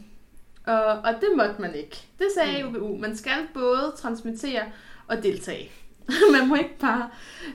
[0.66, 2.08] Og, og det måtte man ikke.
[2.20, 2.97] Det sagde UBU.
[2.97, 4.64] Man skal både transmittere
[5.08, 5.72] og deltage.
[6.39, 7.10] man må ikke bare...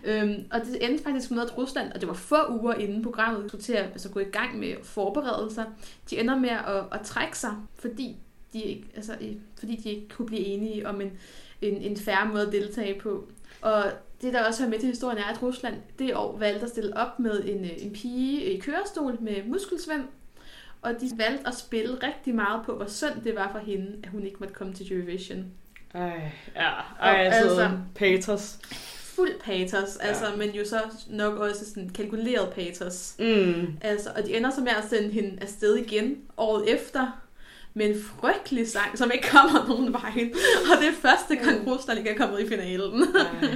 [0.04, 3.50] Øhm, og det endte faktisk med, at Rusland, og det var få uger inden programmet
[3.50, 5.64] skulle til at altså, gå i gang med forberedelser,
[6.10, 8.16] de ender med at, at trække sig, fordi
[8.54, 9.12] de, ikke, altså,
[9.58, 11.12] fordi de ikke kunne blive enige om en,
[11.62, 13.28] en, en færre måde at deltage på.
[13.60, 13.84] Og
[14.22, 16.96] det, der også er med til historien, er, at Rusland det år valgte at stille
[16.96, 20.04] op med en, øh, en pige i kørestol med muskelsvend.
[20.82, 24.08] Og de valgte at spille rigtig meget på, hvor synd det var for hende, at
[24.08, 25.44] hun ikke måtte komme til Eurovision.
[25.94, 26.60] Ej, ja.
[26.60, 28.58] Ej, Og altså, altså- Paters.
[29.16, 30.06] Fuld patos, Ja.
[30.08, 30.80] altså, men jo så
[31.10, 33.14] nok også sådan kalkuleret patos.
[33.18, 33.66] Mm.
[33.80, 37.23] Altså, og de ender så med at sende hende afsted igen året efter
[37.76, 40.30] med en frygtelig sang, som ikke kommer nogen vej.
[40.72, 43.02] Og det er første gang, Rusland ikke er kommet i finalen.
[43.02, 43.48] Ej.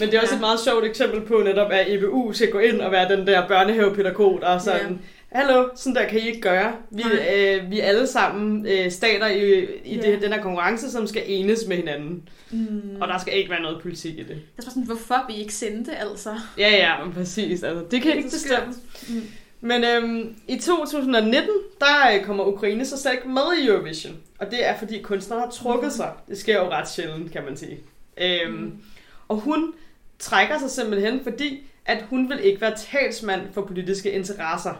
[0.00, 0.36] Men det er også Ja.
[0.36, 3.48] et meget sjovt eksempel på netop, at EBU skal gå ind og være den der
[3.48, 4.98] børnehavepædagog, der er sådan,
[5.32, 6.72] hallo, sådan der kan I ikke gøre.
[6.90, 7.56] Vi, Nej.
[7.60, 10.10] øh, vi er alle sammen øh, stater i, i Ja.
[10.12, 12.28] det, den her konkurrence, som skal enes med hinanden.
[12.50, 12.96] Mm.
[13.00, 14.28] Og der skal ikke være noget politik i det.
[14.30, 16.30] Jeg er sådan, hvorfor vi ikke sendte, altså?
[16.58, 17.62] Ja, ja, præcis.
[17.62, 18.74] Altså, det kan jeg ikke Så bestemme.
[18.74, 19.08] skørt.
[19.16, 19.22] Mm.
[19.64, 21.48] Men øhm, i 2019,
[21.80, 24.16] der øh, kommer Ukraine så slet ikke med i Eurovision.
[24.38, 26.12] Og det er, fordi kunstneren har trukket sig.
[26.28, 27.80] Det sker jo ret sjældent, kan man sige.
[28.16, 28.78] Øhm, Mm.
[29.28, 29.72] Og hun
[30.18, 34.74] trækker sig simpelthen, fordi at hun vil ikke være talsmand for politiske interesser.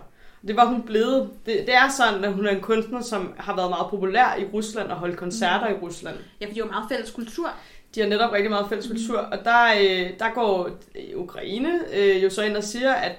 [0.46, 1.30] Det var hun blevet.
[1.46, 4.44] Det, det er sådan, at hun er en kunstner, som har været meget populær i
[4.44, 6.16] Rusland og holdt koncerter i Rusland.
[6.40, 7.50] Ja, for er jo meget fælles kultur.
[7.94, 12.22] De har netop rigtig meget fælles kultur, og der, øh, der går øh, Ukraine øh,
[12.22, 13.12] jo så ind og siger, at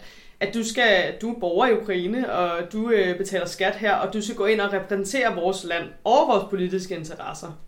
[0.48, 4.14] at du skal du er borger i Ukraine, og du øh, betaler skat her, og
[4.14, 7.60] du skal gå ind og repræsentere vores land og vores politiske interesser.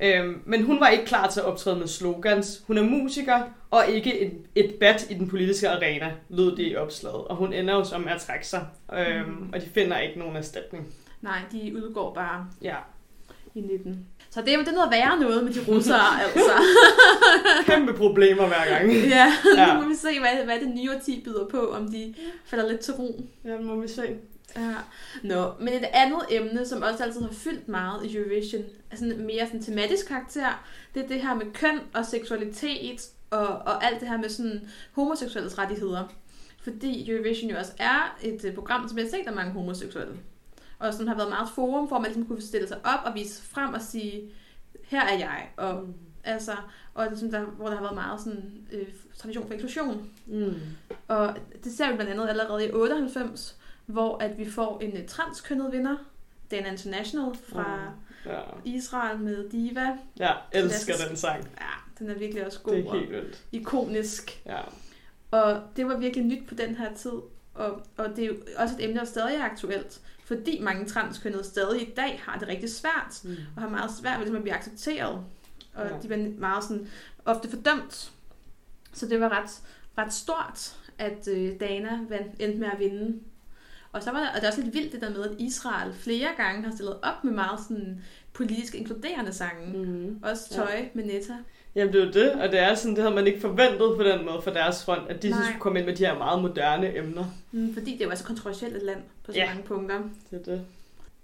[0.00, 2.64] Øhm, men hun var ikke klar til at optræde med slogans.
[2.66, 6.76] Hun er musiker, og ikke et, et bat i den politiske arena, lød det i
[6.76, 7.24] opslaget.
[7.24, 9.50] Og hun ender jo med at trække sig, øhm, mm.
[9.52, 10.94] og de finder ikke nogen erstatning.
[11.22, 12.76] Nej, de udgår bare Ja,
[13.54, 14.06] i 19.
[14.36, 16.50] Så det, er- det er noget værre noget med de russere, altså.
[17.66, 18.92] kæmpe problemer hver gang.
[18.92, 19.74] ja, Ja.
[19.74, 22.14] nu må vi se, hvad, hvad det nye årti byder på, om de
[22.44, 23.20] falder lidt til ro.
[23.44, 24.02] Ja, må vi se.
[24.56, 24.74] Ja.
[25.22, 28.62] Nå, men et andet emne, som også altid har fyldt meget i Eurovision,
[28.94, 30.64] sådan mere sådan tematisk karakter,
[30.94, 34.60] det er det her med køn og seksualitet og, og alt det her med sådan
[34.92, 36.12] homoseksuelles rettigheder.
[36.62, 40.12] Fordi Eurovision jo også er et øh, program, som jeg har set af mange homoseksuelle.
[40.78, 43.42] Og som har været meget forum, hvor man ligesom kunne stille sig op og vise
[43.42, 44.30] frem og sige,
[44.84, 45.48] her er jeg.
[45.56, 45.94] Og, Mm.
[46.24, 46.52] altså,
[46.94, 48.86] og det, som der, hvor der har været meget sådan, øh,
[49.18, 50.10] tradition for inklusion.
[50.26, 50.54] Mm.
[51.08, 53.56] Og det ser vi blandt andet allerede i 98,
[53.86, 55.96] hvor at vi får en uh, transkønnet vinder,
[56.50, 57.92] Dana International fra
[58.26, 58.40] Ja.
[58.64, 59.98] Israel med Diva.
[60.18, 61.08] ja, elsker Klassisk.
[61.08, 61.48] den sang.
[61.60, 61.66] Ja,
[61.98, 63.44] den er virkelig også god Det er helt vildt.
[63.52, 64.42] ikonisk.
[64.46, 64.60] Ja.
[65.30, 67.12] Og det var virkelig nyt på den her tid.
[67.54, 70.00] Og, og det er jo også et emne, der stadig er aktuelt.
[70.26, 73.20] Fordi mange transkønnede stadig i dag har det rigtig svært.
[73.24, 73.36] Mm.
[73.56, 75.24] Og har meget svært ved ligesom at blive accepteret.
[75.74, 75.96] Og Ja.
[76.02, 76.88] de bliver meget sådan,
[77.24, 78.12] ofte fordømt.
[78.92, 79.50] Så det var ret,
[79.98, 83.20] ret stort, at øh, Dana vandt, endte med at vinde.
[83.92, 85.94] Og så var der, og det er også lidt vildt det der med, at Israel
[85.94, 88.02] flere gange har stillet op med meget sådan
[88.32, 89.78] politisk inkluderende sange.
[89.78, 90.20] Mm.
[90.22, 90.88] Også tøj ja.
[90.94, 91.34] med Netta.
[91.76, 94.02] Jamen det er jo det, og det er sådan, det havde man ikke forventet på
[94.02, 95.44] den måde fra deres front, at de så Nej.
[95.44, 97.24] skulle komme ind med de her meget moderne emner.
[97.52, 99.46] Mm, fordi det jo altså kontroversielt et land på så Ja.
[99.46, 100.00] mange punkter.
[100.30, 100.64] Det er det.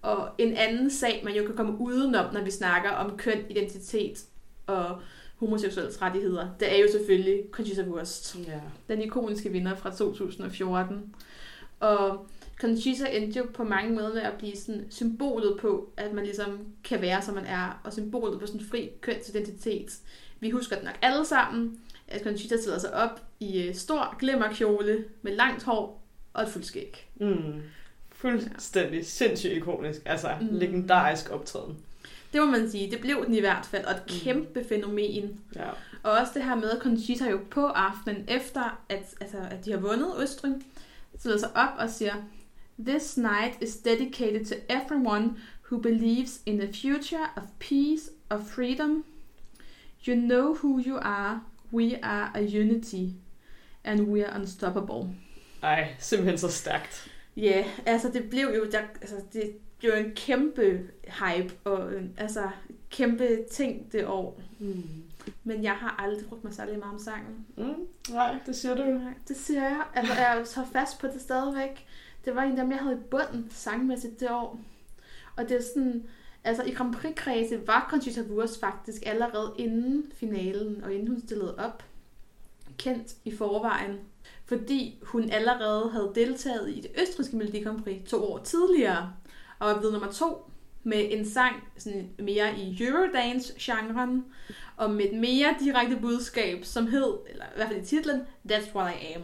[0.03, 4.25] Og en anden sag, man jo kan komme udenom, når vi snakker om køn, identitet
[4.67, 4.97] og
[5.39, 8.37] homoseksuelles rettigheder, det er jo selvfølgelig Conchita Wurst.
[8.47, 8.61] Ja.
[8.95, 11.15] den ikoniske vinder fra 2014.
[11.81, 12.27] Og
[12.61, 16.59] Conchita endte jo på mange måder med at blive sådan symbolet på, at man ligesom
[16.85, 19.99] kan være, som man er, og symbolet på sådan fri kønsidentitet.
[20.43, 25.05] Vi husker det nok alle sammen, at Conchita stiller sig op i øh, stor glimmerkjole
[25.23, 27.09] med langt hår og et fuldskæg.
[27.21, 27.63] Mm.
[28.13, 29.03] Fuldstændig ja.
[29.05, 30.01] sindssygt ikonisk.
[30.05, 30.47] Altså, mm.
[30.47, 30.55] Mm.
[30.59, 31.77] legendarisk optræden.
[32.33, 34.15] Det må man sige, det blev den i hvert fald, og et Mm.
[34.25, 35.41] kæmpe fænomen.
[35.57, 35.69] Ja.
[36.03, 39.71] Og også det her med, at Conchita jo på aftenen efter, at, altså, at de
[39.71, 40.53] har vundet Østrig,
[41.19, 42.15] stiller sig op og siger,
[42.87, 45.31] This night is dedicated to everyone
[45.71, 49.05] who believes in a future of peace, of freedom.
[50.09, 51.41] You know who you are.
[51.73, 53.15] We are a unity.
[53.85, 55.09] And we are unstoppable.
[55.63, 57.11] Ej, simpelthen så stærkt.
[57.37, 61.97] Ja, yeah, altså det blev jo, der, altså det blev jo en kæmpe hype, og
[61.99, 62.51] en, altså
[62.91, 64.41] kæmpe ting det år.
[64.59, 65.05] Mm.
[65.45, 67.47] Men jeg har aldrig brugt mig særlig meget om sangen.
[67.57, 67.87] Mm.
[68.11, 68.83] Nej, det siger du.
[68.83, 69.83] Nej, det siger jeg.
[69.95, 71.87] Altså, jeg tager fast på det stadigvæk.
[72.25, 74.61] Det var en af dem, jeg havde i bunden sangmæssigt det år.
[75.37, 76.05] Og det er sådan...
[76.45, 81.59] Altså, i Grand Prix-kredse var Conchita Wurst faktisk allerede inden finalen, og inden hun stillede
[81.59, 81.85] op,
[82.79, 83.99] kendt i forvejen.
[84.45, 89.13] Fordi hun allerede havde deltaget i det østrigske Melodi Grand Prix to år tidligere,
[89.59, 90.51] og var blevet nummer to
[90.85, 94.25] med en sang sådan mere i Eurodance-genren,
[94.77, 98.21] og med et mere direkte budskab, som hed, eller i hvert fald i titlen,
[98.51, 99.23] That's What I Am.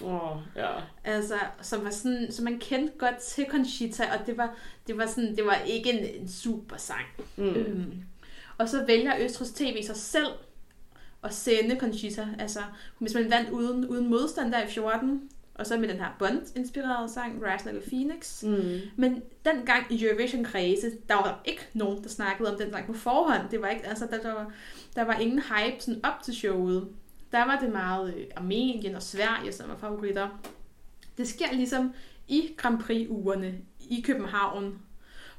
[0.00, 0.70] Åh, oh, ja.
[1.04, 4.54] Altså, som var sådan, som man kendte godt til Conchita, og det var,
[4.86, 7.06] det var sådan, det var ikke en, en super sang.
[7.36, 7.44] Mm.
[7.44, 8.02] Øhm.
[8.58, 10.28] Og så vælger Østrigs TV sig selv
[11.24, 12.60] at sende Conchita, altså,
[12.98, 17.12] hvis man vandt uden, uden modstand der i 14, og så med den her Bond-inspirerede
[17.12, 18.42] sang, Rise Like a Phoenix.
[18.42, 18.80] Mm.
[18.96, 23.50] Men dengang i Eurovision-kredse, der var ikke nogen, der snakkede om den sang på forhånd.
[23.50, 24.52] Det var ikke, altså, der, der, var,
[24.96, 26.88] der var ingen hype sådan op til showet.
[27.32, 30.28] Der var det meget øh, Armenien og Sverige, som var favoritter.
[31.18, 31.92] Det sker ligesom
[32.28, 34.78] i Grand Prix-ugerne i København,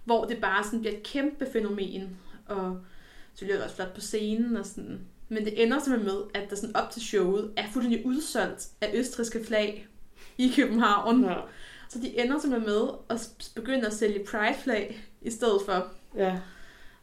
[0.04, 2.18] hvor det bare sådan bliver et kæmpe fænomen,
[2.48, 2.80] og
[3.34, 5.00] så bliver det også flot på scenen og sådan.
[5.30, 8.92] Men det ender simpelthen med, at der sådan op til showet er fuldstændig udsolgt af
[8.94, 9.88] østriske flag
[10.38, 11.24] i København.
[11.24, 11.36] Ja.
[11.90, 15.88] Så de ender simpelthen med at begynde at sælge Pride-flag i stedet for.
[16.16, 16.40] ja.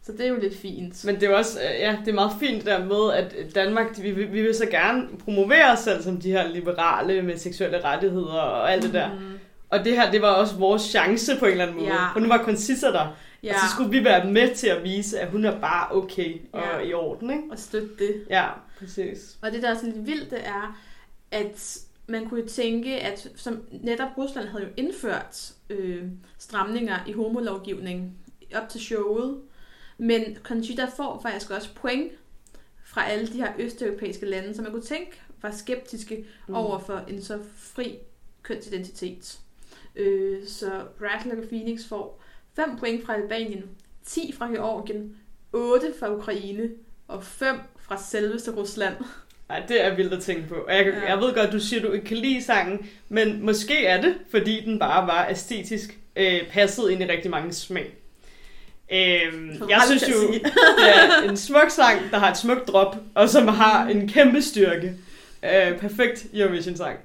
[0.06, 1.04] Så det er jo lidt fint.
[1.04, 3.54] Men det er jo også, øh, ja, det er meget fint det der med, at
[3.54, 7.84] Danmark, vi, vi vil så gerne promovere os selv som de her liberale med seksuelle
[7.84, 9.12] rettigheder og alt det der.
[9.14, 9.38] Mm,
[9.70, 11.92] Og det her, det var også vores chance på en eller anden måde.
[11.94, 12.12] Ja.
[12.12, 15.20] For nu var Concisa der, ja, og så skulle vi være med til at vise,
[15.20, 16.88] at hun er bare okay og Ja.
[16.88, 17.42] i orden, ikke?
[17.50, 18.24] og støtte det.
[18.30, 18.46] Ja,
[18.78, 19.36] præcis.
[19.42, 20.78] Og det, der er sådan lidt vildt, det er,
[21.30, 26.02] at man kunne jo tænke, at som netop Rusland havde jo indført øh,
[26.38, 28.12] stramninger i homolovgivning
[28.54, 29.36] op til showet,
[29.98, 32.12] men Conchita får faktisk også point,
[32.84, 36.54] fra alle de her østeuropæiske lande, som man kunne tænke var skeptiske mm.
[36.54, 37.98] over for en så fri
[38.42, 39.38] kønsidentitet.
[39.96, 40.70] Øh, så
[41.02, 42.22] Rattler og Phoenix får
[42.56, 43.64] 5 point fra Albanien,
[44.04, 45.16] 10 fra Georgien,
[45.52, 46.70] 8 fra Ukraine
[47.08, 48.94] og 5 fra selveste Rusland.
[49.50, 50.54] Ej, det er vildt at tænke på.
[50.54, 51.08] Og jeg, ja.
[51.08, 54.64] jeg ved godt, du siger, du ikke kan lide sangen, men måske er det, fordi
[54.64, 57.94] den bare var æstetisk øh, passet ind i rigtig mange smag.
[58.92, 60.32] Øhm, jeg synes jo,
[60.78, 64.42] det er en smuk sang, der har et smukt drop, og som har en kæmpe
[64.42, 64.94] styrke.
[65.42, 66.98] Øh, perfekt Eurovision-sang.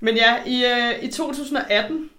[0.00, 2.10] Men ja, i, øh, i 2018,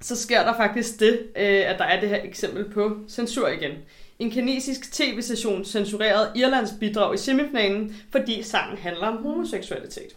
[0.00, 3.72] så sker der faktisk det, øh, at der er det her eksempel på censur igen.
[4.18, 10.16] En kinesisk tv-station censurerede Irlands bidrag i semifinalen, fordi sangen handler om homoseksualitet.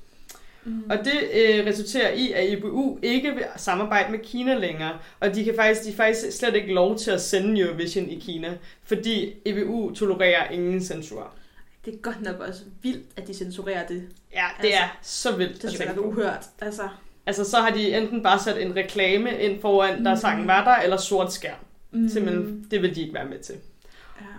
[0.63, 0.83] Mm.
[0.89, 5.43] Og det øh, resulterer i, at IBU ikke vil samarbejde med Kina længere, og de
[5.43, 9.93] kan faktisk, de faktisk slet ikke lov til at sende Eurovision i Kina, fordi IBU
[9.93, 11.33] tolererer ingen censur.
[11.85, 14.03] Det er godt nok også vildt, at de censurerer det.
[14.33, 15.61] Ja, det altså, er så vildt.
[15.61, 16.45] Det er uhørt.
[16.61, 16.89] Altså.
[17.25, 20.19] altså, så har de enten bare sat en reklame ind foran, der mm.
[20.19, 21.57] sangen var der, eller sort skærm.
[21.91, 22.09] Mm.
[22.09, 23.55] Simpelthen, det vil de ikke være med til.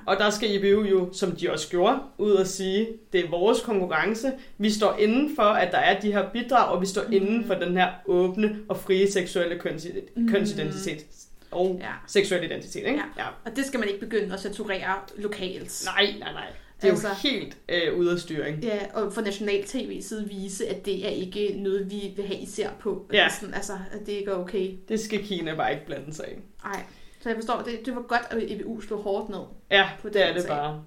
[0.06, 3.60] Og der skal IBU jo, som de også gjorde, ud og sige, det er vores
[3.60, 4.32] konkurrence.
[4.58, 7.12] Vi står inden for, at der er de her bidrag, og vi står mm.
[7.12, 10.16] inden for den her åbne og frie seksuelle kønsidentitet.
[10.16, 10.28] Mm.
[10.28, 11.06] kønsidentitet
[11.50, 11.92] og ja.
[12.06, 12.86] seksuel identitet.
[12.86, 13.00] Ikke?
[13.16, 13.22] Ja.
[13.22, 13.28] ja.
[13.44, 15.84] Og det skal man ikke begynde at censurere lokalt.
[15.84, 16.46] Nej, nej, nej.
[16.82, 18.62] Det er altså, jo helt øh, ude af styring.
[18.62, 22.40] Ja, og for national tv side vise, at det er ikke noget, vi vil have
[22.40, 23.06] især på.
[23.12, 23.28] Ja.
[23.40, 24.70] Sådan, altså, at det ikke er okay.
[24.88, 26.40] Det skal Kina bare ikke blande sig i.
[26.64, 26.82] Nej.
[27.20, 29.40] Så jeg forstår, det, det var godt, at EBU slog hårdt ned.
[29.70, 30.48] Ja, på det er det sag.
[30.48, 30.82] bare.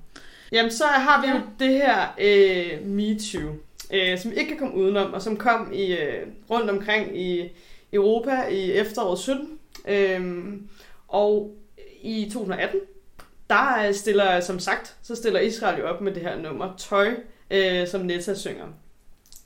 [0.52, 1.34] Jamen, så har vi ja.
[1.34, 3.56] jo det her øh, MeToo,
[3.94, 7.50] øh, som ikke kan komme udenom, og som kom i øh, rundt omkring i
[7.94, 9.60] Europa i efteråret 17.
[9.88, 10.54] Øh,
[11.08, 11.56] og
[12.02, 12.80] i 2018,
[13.50, 17.14] der stiller, som sagt, så stiller Israel jo op med det her nummer Tøj,
[17.52, 18.66] øh, som Netta synger.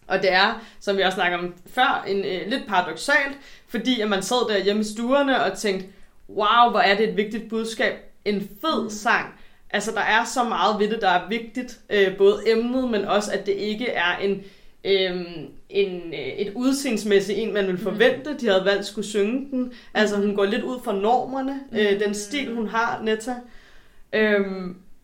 [0.07, 4.09] Og det er, som vi også snakker om før, en, øh, lidt paradoxalt, fordi at
[4.09, 5.87] man sad der hjemme i stuerne og tænkte,
[6.29, 7.93] wow, hvor er det et vigtigt budskab.
[8.25, 8.89] En fed mm.
[8.89, 9.33] sang.
[9.69, 11.79] Altså, der er så meget ved det, der er vigtigt.
[11.89, 14.43] Øh, både emnet, men også, at det ikke er en,
[14.83, 15.21] øh,
[15.69, 17.81] en, et udseendsmæssigt en, man vil mm.
[17.81, 18.37] forvente.
[18.39, 19.73] De havde valgt at skulle synge den.
[19.93, 21.59] Altså, hun går lidt ud fra normerne.
[21.71, 21.99] Øh, mm.
[21.99, 23.35] den stil, hun har, Netta.
[24.13, 24.45] Øh,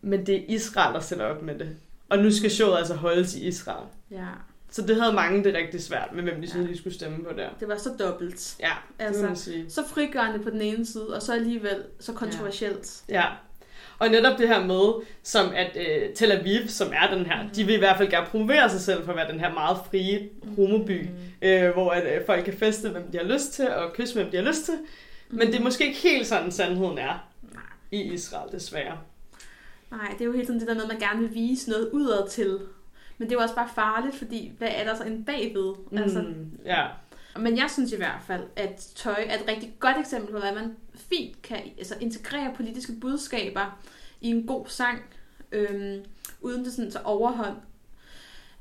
[0.02, 1.76] men det er Israel, der stiller op med det.
[2.08, 3.86] Og nu skal showet altså holdes i Israel.
[4.10, 4.26] Ja.
[4.74, 6.72] Så det havde mange det rigtig svært med, hvem de synes, ja.
[6.72, 7.48] de skulle stemme på der.
[7.60, 8.56] Det var så dobbelt.
[8.60, 9.70] Ja, det altså, man sige.
[9.70, 13.02] Så frigørende på den ene side, og så alligevel så kontroversielt.
[13.08, 13.14] Ja.
[13.14, 13.26] ja.
[13.98, 17.48] Og netop det her med, som at øh, Tel Aviv, som er den her, mm.
[17.48, 19.78] de vil i hvert fald gerne promovere sig selv for at være den her meget
[19.90, 21.48] frie homoby, mm.
[21.48, 24.30] øh, hvor at, øh, folk kan feste, hvem de har lyst til, og kysse, hvem
[24.30, 24.74] de har lyst til.
[24.74, 25.38] Mm.
[25.38, 27.62] Men det er måske ikke helt sådan, sandheden er Nej.
[27.90, 28.98] i Israel, desværre.
[29.90, 31.90] Nej, det er jo helt sådan det der med, at man gerne vil vise noget
[31.92, 32.58] udad til.
[33.18, 35.74] Men det er jo også bare farligt, fordi hvad er der så en bagved?
[35.90, 36.24] Mm, altså,
[36.64, 36.86] ja.
[37.36, 40.54] Men jeg synes i hvert fald, at tøj er et rigtig godt eksempel på, hvordan
[40.54, 43.78] man fint kan altså, integrere politiske budskaber
[44.20, 45.02] i en god sang,
[45.52, 46.04] øhm,
[46.40, 47.56] uden det sådan så overhånd.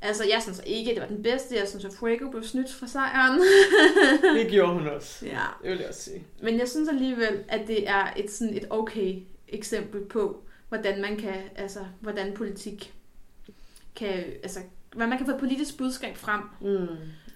[0.02, 1.56] Altså, jeg synes ikke, at det var den bedste.
[1.56, 3.42] Jeg synes, at Fuego blev snydt fra sejren.
[4.38, 5.26] det gjorde hun også.
[5.26, 5.46] Ja.
[5.62, 6.24] Det vil jeg også sige.
[6.42, 9.16] Men jeg synes alligevel, at det er et, sådan et okay
[9.48, 12.94] eksempel på, hvordan man kan, altså, hvordan politik
[13.96, 14.60] kan, altså,
[14.96, 16.88] hvad man kan få et politisk budskab frem, mm,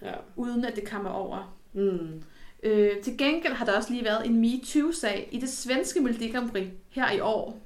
[0.02, 0.12] ja.
[0.36, 1.58] uden at det kommer over.
[1.72, 2.22] Mm.
[2.62, 6.50] Øh, til gengæld har der også lige været en MeToo-sag i det svenske Melodi Grand
[6.50, 7.60] Prix her i år.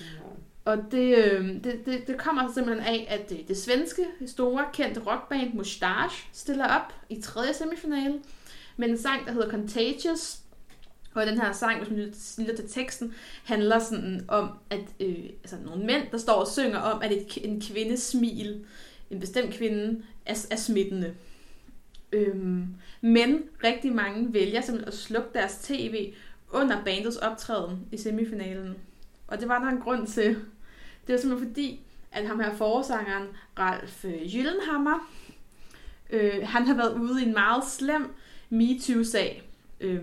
[0.00, 0.06] Ja.
[0.64, 5.00] Og det, øh, det, det, det kommer simpelthen af, at det, det svenske store kendte
[5.00, 8.20] rockband Mustache stiller op i tredje semifinale
[8.76, 10.38] med en sang, der hedder Contagious,
[11.20, 11.98] og den her sang, hvis man
[12.46, 13.14] lytter til teksten,
[13.44, 17.38] handler sådan om, at øh, altså nogle mænd, der står og synger om, at et,
[17.44, 18.64] en kvindes smil,
[19.10, 21.14] en bestemt kvinde, er, er smittende.
[22.12, 22.66] Øhm,
[23.00, 26.12] men rigtig mange vælger simpelthen at slukke deres tv
[26.50, 28.74] under bandets optræden i semifinalen.
[29.28, 30.28] Og det var der en grund til.
[31.06, 31.80] Det var simpelthen fordi,
[32.12, 33.26] at ham her forsangeren,
[33.58, 35.10] Ralf øh, Gyllenhammer,
[36.10, 38.14] øh, han har været ude i en meget slem
[38.50, 39.42] MeToo-sag.
[39.80, 40.02] Øh,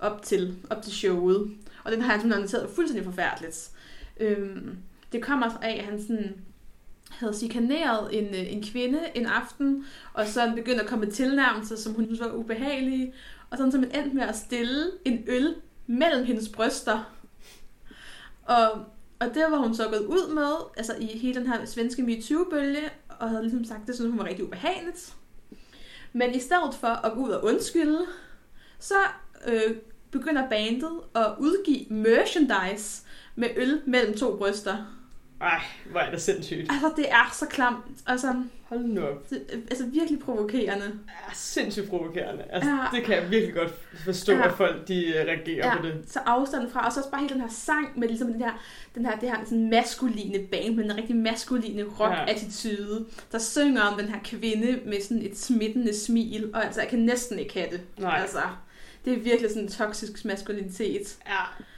[0.00, 1.50] op til, op til showet.
[1.84, 3.70] Og den har han simpelthen annonceret fuldstændig forfærdeligt.
[4.20, 4.78] Øhm,
[5.12, 6.34] det kommer af, at han sådan
[7.10, 11.76] havde chikaneret en, øh, en kvinde en aften, og så begyndte at komme med tilnærmelser,
[11.76, 13.14] som hun synes var ubehagelige,
[13.50, 15.54] og sådan som endte med at stille en øl
[15.86, 17.14] mellem hendes bryster.
[18.44, 18.70] Og,
[19.18, 22.90] og det var hun så gået ud med, altså i hele den her svenske MeToo-bølge,
[23.08, 25.14] og havde ligesom sagt, det synes hun var rigtig ubehageligt.
[26.12, 28.06] Men i stedet for at gå ud og undskylde,
[28.78, 28.94] så
[29.46, 29.76] øh,
[30.10, 33.02] begynder bandet at udgive merchandise
[33.36, 34.76] med øl mellem to bryster.
[35.40, 36.72] Ej, hvor er det sindssygt.
[36.72, 37.84] Altså, det er så klamt.
[38.06, 39.30] Altså, Hold nu op.
[39.30, 40.84] det, altså virkelig provokerende.
[41.08, 42.42] Er sindssygt provokerende.
[42.50, 42.96] Altså, Ja.
[42.98, 43.72] det kan jeg virkelig godt
[44.04, 44.46] forstå, Ja.
[44.48, 45.94] at folk de øh, reagerer Ja, på det.
[46.06, 48.52] så afstanden fra, og så også bare hele den her sang med ligesom den her,
[48.94, 53.98] den her, det her sådan maskuline band, med den rigtig maskuline rock-attitude, der synger om
[54.00, 57.70] den her kvinde med sådan et smittende smil, og altså, jeg kan næsten ikke have
[57.70, 57.80] det.
[57.98, 58.18] Nej.
[58.20, 58.38] Altså,
[59.04, 61.16] det er virkelig sådan en toksisk maskulinitet.
[61.26, 61.32] Ja,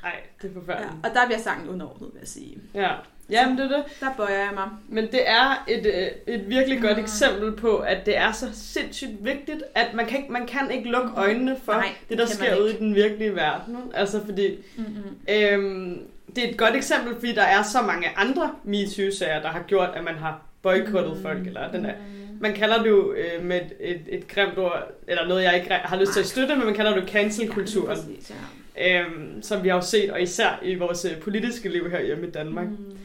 [0.09, 0.13] ej,
[0.43, 0.93] det er Ja, forfærdeligt.
[1.07, 2.59] og der bliver sangen underordnet, vil jeg sige.
[2.75, 2.91] Ja.
[3.31, 3.85] Jamen, det er det.
[4.01, 4.69] Der bøjer jeg mig.
[4.89, 7.03] Men det er et, øh, et virkelig godt Mm.
[7.03, 10.89] eksempel på, at det er så sindssygt vigtigt, at man kan ikke, man kan ikke
[10.91, 13.77] lukke øjnene for Nej, det, der sker ude i den virkelige verden.
[13.95, 15.17] Altså, fordi Mm-hmm.
[15.29, 16.01] øhm,
[16.37, 19.91] det er et godt eksempel, fordi der er så mange andre MeToo-sager, der har gjort,
[19.95, 21.23] at man har boykottet Mm.
[21.23, 21.47] folk.
[21.47, 21.95] Eller den er,
[22.41, 25.71] man kalder det jo øh, med et, et, et grimt ord, eller noget, jeg ikke
[25.75, 28.33] har lyst til at støtte, men man kalder det jo cancel-kulturen, Ja, præcis,
[28.77, 29.01] ja.
[29.01, 32.27] øhm, som vi har jo set, og især i vores øh, politiske liv her hjemme
[32.27, 32.67] i Danmark.
[32.67, 32.97] Mm.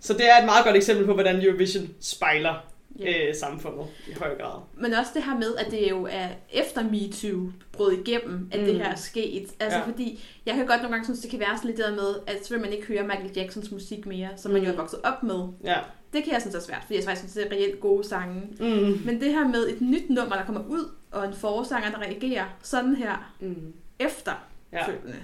[0.00, 2.54] Så det er et meget godt eksempel på, hvordan Eurovision spejler
[2.98, 3.28] Ja.
[3.28, 4.60] øh, samfundet i høj grad.
[4.74, 8.66] Men også det her med, at det jo er efter MeToo brød igennem, at mm.
[8.66, 8.72] Mm.
[8.72, 9.46] det her er sket.
[9.60, 9.84] Altså Ja.
[9.86, 12.46] fordi, jeg kan godt nogle gange synes, det kan være sådan lidt der med, at
[12.46, 14.78] så vil man ikke høre Michael Jacksons musik mere, som man jo er Mm.
[14.78, 15.48] vokset op med.
[15.64, 15.78] Ja.
[16.12, 18.40] Det kan jeg synes er svært, fordi jeg faktisk synes, det er reelt gode sange.
[18.60, 19.00] Mm.
[19.04, 22.44] Men det her med et nyt nummer, der kommer ud, og en forsanger, der reagerer
[22.62, 23.72] sådan her Mm.
[23.98, 24.32] efter
[24.72, 24.86] Ja.
[24.86, 25.18] følgende,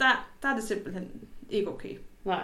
[0.00, 1.08] der, der er det simpelthen
[1.50, 1.96] ikke okay.
[2.24, 2.42] Nej.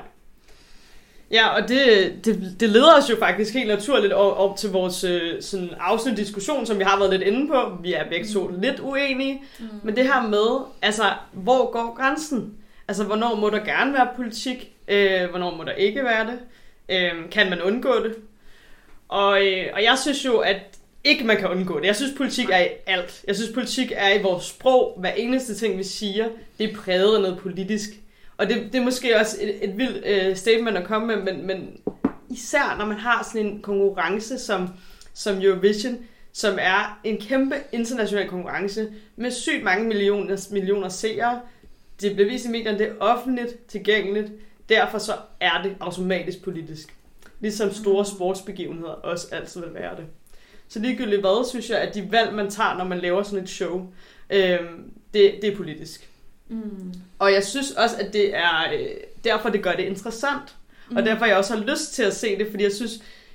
[1.31, 5.05] Ja, og det, det, det leder os jo faktisk helt naturligt op, op til vores
[5.05, 7.77] øh, sådan afsnit diskussion, som vi har været lidt inde på.
[7.83, 9.43] Vi er begge to lidt uenige.
[9.59, 9.67] Mm.
[9.83, 11.03] Men det her med, altså,
[11.33, 12.55] hvor går grænsen?
[12.89, 14.73] Altså, hvornår må der gerne være politik?
[14.89, 16.39] Øh, hvornår må der ikke være det?
[16.89, 18.15] Øh, kan man undgå det?
[19.09, 20.57] Og, øh, og jeg synes jo, at
[21.05, 21.87] ikke man kan undgå det.
[21.87, 23.25] Jeg synes, politik er i alt.
[23.27, 24.95] Jeg synes, politik er i vores sprog.
[25.01, 27.89] Hver eneste ting, vi siger, det er præget af noget politisk.
[28.39, 31.47] Og det, det er måske også et, et vildt øh, statement at komme med, men,
[31.47, 31.81] men
[32.31, 34.69] især når man har sådan en konkurrence som,
[35.15, 35.99] som Eurovision,
[36.33, 41.41] som er en kæmpe international konkurrence med sygt mange millioner, millioner seere.
[42.01, 44.33] Det bliver vist i medierne, det er offentligt tilgængeligt.
[44.69, 46.95] Derfor så er det automatisk politisk.
[47.41, 50.05] Ligesom store sportsbegivenheder også altid vil være det.
[50.69, 53.49] Så ligegyldigt hvad, synes jeg, at de valg, man tager, når man laver sådan et
[53.49, 53.93] show,
[54.31, 54.59] øh,
[55.15, 56.08] det, det er politisk.
[56.49, 56.95] Mm.
[57.19, 58.87] Og jeg synes også, at det er øh,
[59.25, 60.57] derfor, det gør det interessant.
[60.91, 60.97] Mm.
[60.97, 62.93] Og derfor jeg også har lyst til at se det, fordi jeg synes,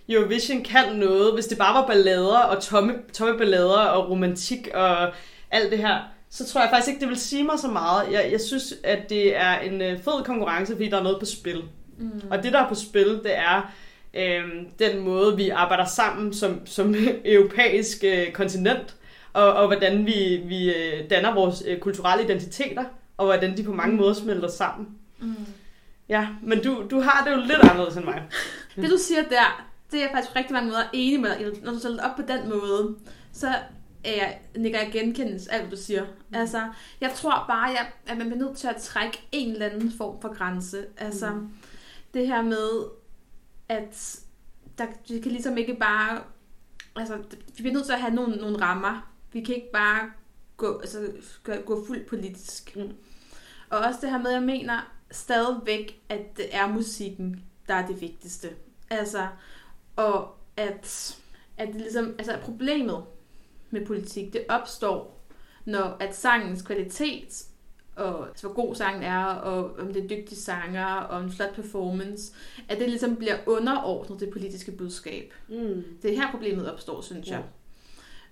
[0.09, 1.33] Eurovision kan noget.
[1.33, 5.11] Hvis det bare var ballader og tomme, tomme ballader og romantik og
[5.51, 5.99] alt det her,
[6.29, 8.11] så tror jeg faktisk ikke, det vil sige mig så meget.
[8.11, 11.25] Jeg, jeg synes, at det er en øh, fed konkurrence, fordi der er noget på
[11.25, 11.63] spil.
[11.97, 12.21] Mm.
[12.31, 13.73] Og det, der er på spil, det er
[14.13, 14.43] øh,
[14.79, 16.95] den måde, vi arbejder sammen som, som
[17.25, 18.95] europæisk øh, kontinent,
[19.33, 22.83] og, og hvordan vi, vi øh, danner vores øh, kulturelle identiteter,
[23.17, 24.87] og hvordan de på mange måder smelter sammen.
[25.19, 25.35] Mm.
[26.09, 28.23] Ja, men du, du har det jo lidt anderledes end mig.
[28.75, 31.63] Det du siger der, det er jeg faktisk på rigtig mange måder enig med dig.
[31.63, 32.95] Når du sætter det op på den måde,
[33.33, 33.47] så
[34.03, 36.03] er jeg, nikker jeg genkendelse alt, hvad du siger.
[36.03, 36.35] Mm.
[36.35, 36.67] Altså,
[37.01, 40.21] jeg tror bare, jeg, at man bliver nødt til at trække en eller anden form
[40.21, 40.85] for grænse.
[40.97, 41.49] Altså, mm.
[42.13, 42.69] det her med,
[43.69, 44.19] at
[44.77, 46.21] der, vi kan ligesom ikke bare...
[46.95, 47.17] Altså,
[47.57, 49.13] vi bliver nødt til at have nogle, nogle rammer.
[49.31, 50.11] Vi kan ikke bare
[50.57, 51.11] gå, altså,
[51.65, 52.75] gå, fuldt politisk.
[52.75, 52.91] Mm.
[53.69, 58.01] Og også det her med, jeg mener stadigvæk, at det er musikken, der er det
[58.01, 58.49] vigtigste.
[58.89, 59.27] Altså,
[59.95, 61.17] og at,
[61.57, 63.03] at det ligesom, altså problemet
[63.69, 65.23] med politik, det opstår,
[65.65, 67.45] når at sangens kvalitet,
[67.95, 71.55] og altså, hvor god sangen er, og om det er dygtige sanger, og en flot
[71.55, 72.33] performance,
[72.69, 75.33] at det ligesom bliver underordnet det politiske budskab.
[75.49, 75.83] Mm.
[76.01, 77.35] Det er her problemet opstår, synes Ja.
[77.35, 77.43] jeg.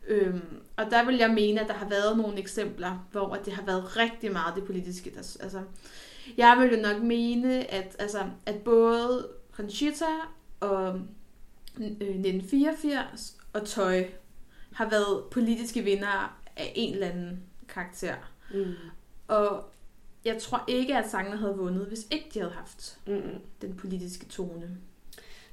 [0.08, 0.42] Øhm,
[0.78, 3.98] og der vil jeg mene, at der har været nogle eksempler, hvor det har været
[3.98, 5.10] rigtig meget det politiske.
[5.10, 5.62] Der, altså,
[6.38, 10.06] jeg vil jo nok mene, at, altså, at både Conchita
[10.60, 10.96] og
[11.80, 14.06] øh, 1984 og Tøj
[14.74, 17.40] har været politiske vinder af en eller anden
[17.70, 18.16] karakter.
[18.54, 18.74] Mm.
[19.28, 19.64] Og
[20.26, 23.22] jeg tror ikke, at sangene havde vundet, hvis ikke de havde haft Mm.
[23.62, 24.78] den politiske tone.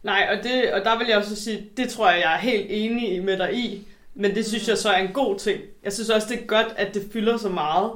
[0.02, 2.66] Nej, og, det, og der vil jeg også sige, det tror jeg, jeg er helt
[2.70, 3.88] enig med dig i.
[4.20, 5.60] Men det synes jeg så er en god ting.
[5.84, 7.90] Jeg synes også, det er godt, at det fylder så meget.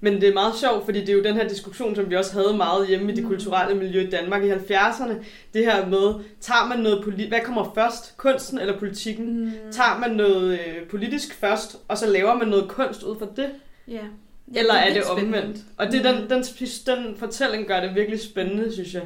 [0.00, 2.32] Men det er meget sjovt, fordi det er jo den her diskussion, som vi også
[2.32, 3.28] havde meget hjemme i det Mm.
[3.30, 5.14] kulturelle miljø i Danmark i 70'erne.
[5.54, 8.16] Det her med, tager man noget politi- hvad kommer først?
[8.16, 9.44] Kunsten eller politikken?
[9.44, 9.52] Mm.
[9.72, 13.50] Tager man noget øh, politisk først, og så laver man noget kunst ud fra det?
[13.88, 14.00] Ja.
[14.54, 15.38] Eller er det lidt spændende.
[15.38, 15.60] omvendt?
[15.76, 16.28] Og det, er den, Mm.
[16.28, 16.44] den,
[16.86, 19.02] den fortælling gør det virkelig spændende, synes jeg.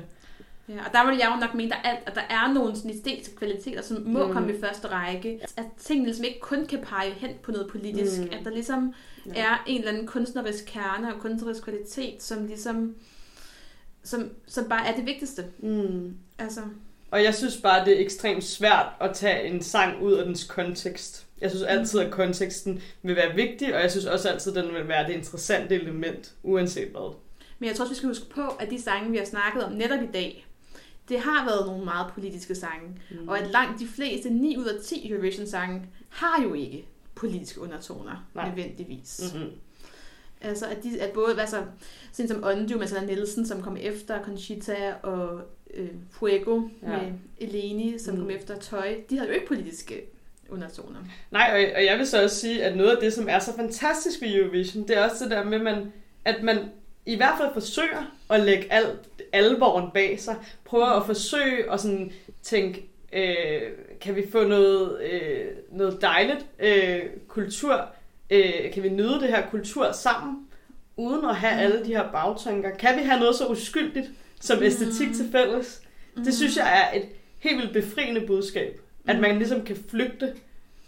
[0.68, 3.36] Ja, og der vil jeg jo nok mene, er, at der er nogle sådan æstetiske
[3.36, 4.26] kvaliteter, som må Mm.
[4.26, 4.32] mm.
[4.32, 5.40] komme i første række.
[5.56, 8.18] At tingene ligesom ikke kun kan pege hen på noget politisk.
[8.20, 8.24] Mm.
[8.24, 8.30] Mm.
[8.38, 8.94] At der ligesom
[9.26, 9.30] Ja.
[9.34, 9.42] ja.
[9.44, 12.94] er en eller anden kunstnerisk kerne og kunstnerisk kvalitet, som ligesom
[14.02, 15.44] som, som bare er det vigtigste.
[15.58, 16.14] Mm.
[16.38, 16.60] Altså,
[17.10, 20.44] Og jeg synes bare, det er ekstremt svært at tage en sang ud af dens
[20.44, 21.26] kontekst.
[21.40, 24.74] Jeg synes altid, at konteksten vil være vigtig, og jeg synes også altid, at den
[24.74, 27.14] vil være det interessante element, uanset hvad.
[27.58, 29.72] Men jeg tror også, vi skal huske på, at de sange, vi har snakket om
[29.72, 30.46] netop i dag,
[31.08, 32.88] det har været nogle meget politiske sange.
[33.10, 33.28] Mm.
[33.28, 38.28] Og at langt de fleste, 9 ud af 10 Eurovision-sange, har jo ikke politiske undertoner,
[38.34, 38.48] Nej.
[38.48, 39.34] nødvendigvis.
[39.34, 39.50] Mm-hmm.
[40.40, 41.62] Altså, at, de, at både, altså,
[42.12, 45.40] sådan som Ondo med Sanna Nielsen, som kom efter Conchita, og
[45.74, 46.88] øh, Fuego Ja.
[46.88, 48.20] med Eleni, som mm.
[48.20, 50.00] kom efter Tøj, de havde jo ikke politiske
[50.48, 50.98] undertoner.
[51.30, 53.56] Nej, og, og jeg vil så også sige, at noget af det, som er så
[53.56, 55.92] fantastisk ved Eurovision, det er også det der med, man,
[56.24, 56.58] at man
[57.06, 58.98] i hvert fald forsøger at lægge al,
[59.32, 60.36] alvoren bag sig.
[60.64, 63.62] Prøver at forsøge at sådan tænke, øh,
[64.00, 67.86] kan vi få noget, øh, noget dejligt øh, kultur,
[68.30, 70.46] øh, kan vi nyde det her kultur sammen,
[70.96, 72.76] uden at have alle de her bagtanker?
[72.76, 75.82] Kan vi have noget så uskyldigt som æstetik til fælles?
[76.16, 77.06] Det synes jeg er et
[77.38, 78.80] helt vildt befriende budskab.
[79.06, 80.34] At man ligesom kan flygte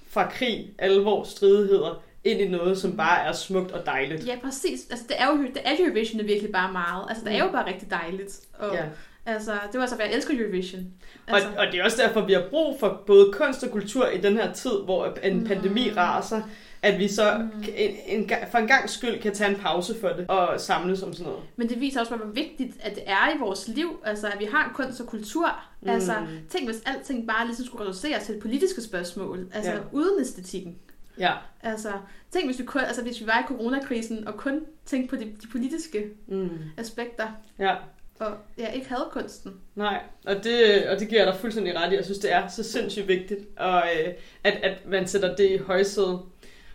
[0.09, 4.27] fra krig, alvor, stridigheder, ind i noget, som bare er smukt og dejligt.
[4.27, 4.81] Ja, præcis.
[4.91, 7.05] Altså, det er jo det er Eurovision er virkelig bare meget.
[7.09, 8.41] Altså, det er jo bare rigtig dejligt.
[8.59, 8.75] Og, Mm.
[8.75, 8.85] Ja.
[9.27, 10.83] Altså, det var altså, jeg elsker Eurovision.
[11.29, 14.09] Og, Altså, og det er også derfor, vi har brug for både kunst og kultur
[14.09, 15.45] i den her tid, hvor en Mm.
[15.47, 16.43] pandemi raser,
[16.83, 20.09] at vi så en, en, ga- for en gang skyld kan tage en pause for
[20.09, 21.43] det og samles om sådan noget.
[21.57, 24.01] Men det viser også, hvor vigtigt at det er i vores liv.
[24.05, 25.63] Altså, at vi har kunst og kultur.
[25.83, 25.89] Mm.
[25.89, 26.15] Altså,
[26.51, 29.47] tænk hvis alting bare ligesom skulle reduceres til politiske spørgsmål.
[29.55, 29.79] Altså, ja.
[29.93, 30.77] uden æstetikken.
[31.19, 31.33] Ja.
[31.63, 31.89] Altså,
[32.31, 35.31] tænk hvis vi, kun, altså, hvis vi var i coronakrisen og kun tænkte på de,
[35.31, 36.51] de politiske Mm.
[36.79, 37.27] aspekter.
[37.59, 37.75] Ja.
[38.21, 39.53] Og ja, ikke havde kunsten.
[39.75, 41.97] Nej, og det, og det giver jeg dig fuldstændig ret i.
[41.97, 44.13] Jeg synes, det er så sindssygt vigtigt, og, øh,
[44.45, 46.21] at, at man sætter det i højsædet.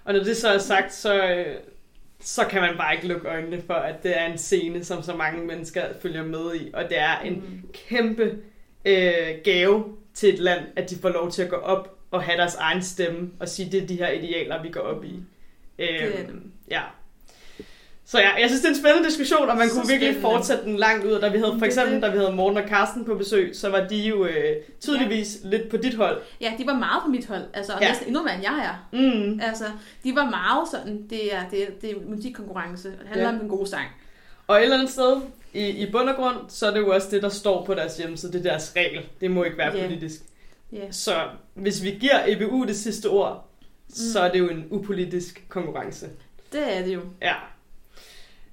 [0.06, 1.56] Og når det så er sagt, så, øh,
[2.20, 5.16] så kan man bare ikke lukke øjnene for, at det er en scene, som så
[5.16, 6.72] mange mennesker følger med i.
[6.74, 7.70] Og det er en Mm.
[7.74, 8.38] kæmpe
[8.86, 12.38] øh, gave til et land, at de får lov til at gå op og have
[12.38, 15.20] deres egen stemme og sige, det er de her idealer, vi går op i.
[15.80, 16.36] Øh, er det.
[16.72, 16.82] Ja.
[18.06, 20.22] Så ja, jeg synes, det er en spændende diskussion, og man Så kunne virkelig spændende.
[20.38, 21.20] fortsætte den langt ud.
[21.22, 23.88] Da vi havde, for eksempel, da vi havde Morten og Karsten på besøg, så var
[23.88, 25.50] de jo øh, tydeligvis ja.
[25.50, 26.22] lidt på dit hold.
[26.42, 27.44] Ja, de var meget på mit hold.
[27.54, 27.88] Altså, og Ja.
[27.88, 29.00] næsten endnu mere end jeg er.
[29.00, 29.40] Mm.
[29.44, 29.64] Altså,
[30.04, 32.90] de var meget sådan, det er, det er, det er musikkonkurrence.
[32.90, 33.36] Det handler Ja.
[33.36, 33.88] om en god sang.
[34.48, 35.18] Og et eller andet sted,
[35.54, 37.98] i, i bund og grund, så er det jo også det, der står på deres
[37.98, 38.32] hjemmeside.
[38.34, 39.06] Det er deres regel.
[39.22, 39.84] Det må ikke være Ja.
[39.88, 40.22] politisk.
[40.72, 40.92] Ja.
[40.92, 43.46] Så hvis vi giver EBU det sidste ord,
[43.88, 43.96] Mm.
[43.96, 46.08] så er det jo en upolitisk konkurrence.
[46.54, 47.02] Det er det jo.
[47.22, 47.34] Ja.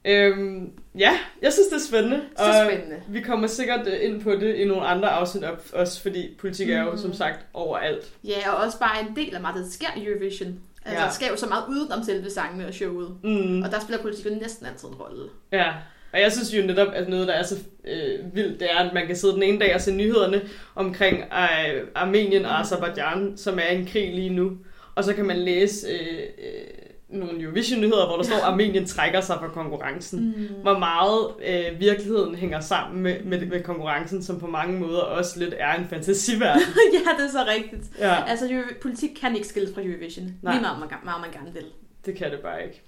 [0.04, 2.22] Øhm, ja, jeg synes, det er spændende.
[2.38, 3.02] Så og spændende.
[3.08, 6.70] vi kommer sikkert øh, ind på det i nogle andre afsnit op, også fordi politik
[6.70, 6.98] er jo Mm.
[6.98, 8.12] som sagt overalt.
[8.24, 10.60] Ja, og også bare en del af meget, der sker i Eurovision.
[10.84, 11.06] Altså, ja.
[11.06, 13.16] der sker jo så meget udenom selve sangene og showet.
[13.24, 13.62] Mm.
[13.62, 15.28] Og der spiller politik jo næsten altid en rolle.
[15.52, 15.72] Ja,
[16.16, 18.94] og jeg synes jo netop, at noget, der er så øh, vildt, det er, at
[18.94, 20.42] man kan sidde den ene dag og se nyhederne
[20.74, 24.52] omkring øh, Armenien og Azerbaijan, som er i en krig lige nu.
[24.94, 29.20] Og så kan man læse øh, øh, nogle Eurovision-nyheder, hvor der står, at Armenien trækker
[29.20, 30.34] sig fra konkurrencen.
[30.36, 30.48] Mm.
[30.62, 35.38] Hvor meget øh, virkeligheden hænger sammen med, med, med konkurrencen, som på mange måder også
[35.38, 36.62] lidt er en fantasiverden.
[36.94, 37.82] ja, det er så rigtigt.
[37.98, 40.34] ja, Altså, politik kan ikke skilles fra Eurovision.
[40.42, 40.52] Nej.
[40.52, 41.64] Lige meget, man, meget man gerne vil.
[42.06, 42.82] det kan det bare ikke.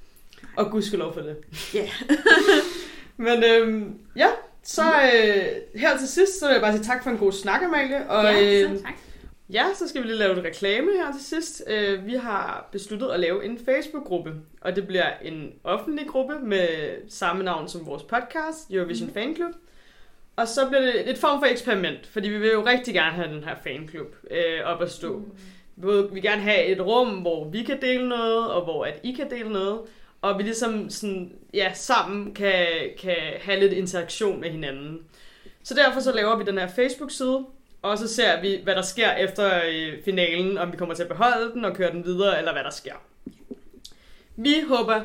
[0.56, 1.36] Og gudskelov for det.
[1.74, 1.88] Ja.
[3.18, 4.28] Men øhm, ja,
[4.62, 7.62] så øh, her til sidst, så vil jeg bare sige tak for en god snak,
[7.62, 8.10] Amalie.
[8.10, 8.94] Og, ja, øh, så tak.
[9.52, 11.62] Ja, så skal vi lige lave et reklame her til sidst.
[11.66, 16.68] Øh, vi har besluttet at lave en Facebook-gruppe, og det bliver en offentlig gruppe med
[17.08, 19.52] samme navn som vores podcast, Eurovision Fan Club.
[20.36, 23.34] Og så bliver det et form for eksperiment, fordi vi vil jo rigtig gerne have
[23.34, 25.22] den her fanklub øh, op at stå.
[25.82, 29.00] Både, vi vil gerne have et rum, hvor vi kan dele noget, og hvor at
[29.02, 29.80] I kan dele noget.
[30.22, 32.66] Og vi ligesom sådan, ja, sammen kan,
[32.98, 35.00] kan have lidt interaktion med hinanden.
[35.62, 37.46] Så derfor så laver vi den her Facebook-side,
[37.82, 41.08] og så ser vi, hvad der sker efter øh, finalen, om vi kommer til at
[41.08, 42.94] beholde den og køre den videre, eller hvad der sker.
[44.36, 45.00] Vi håber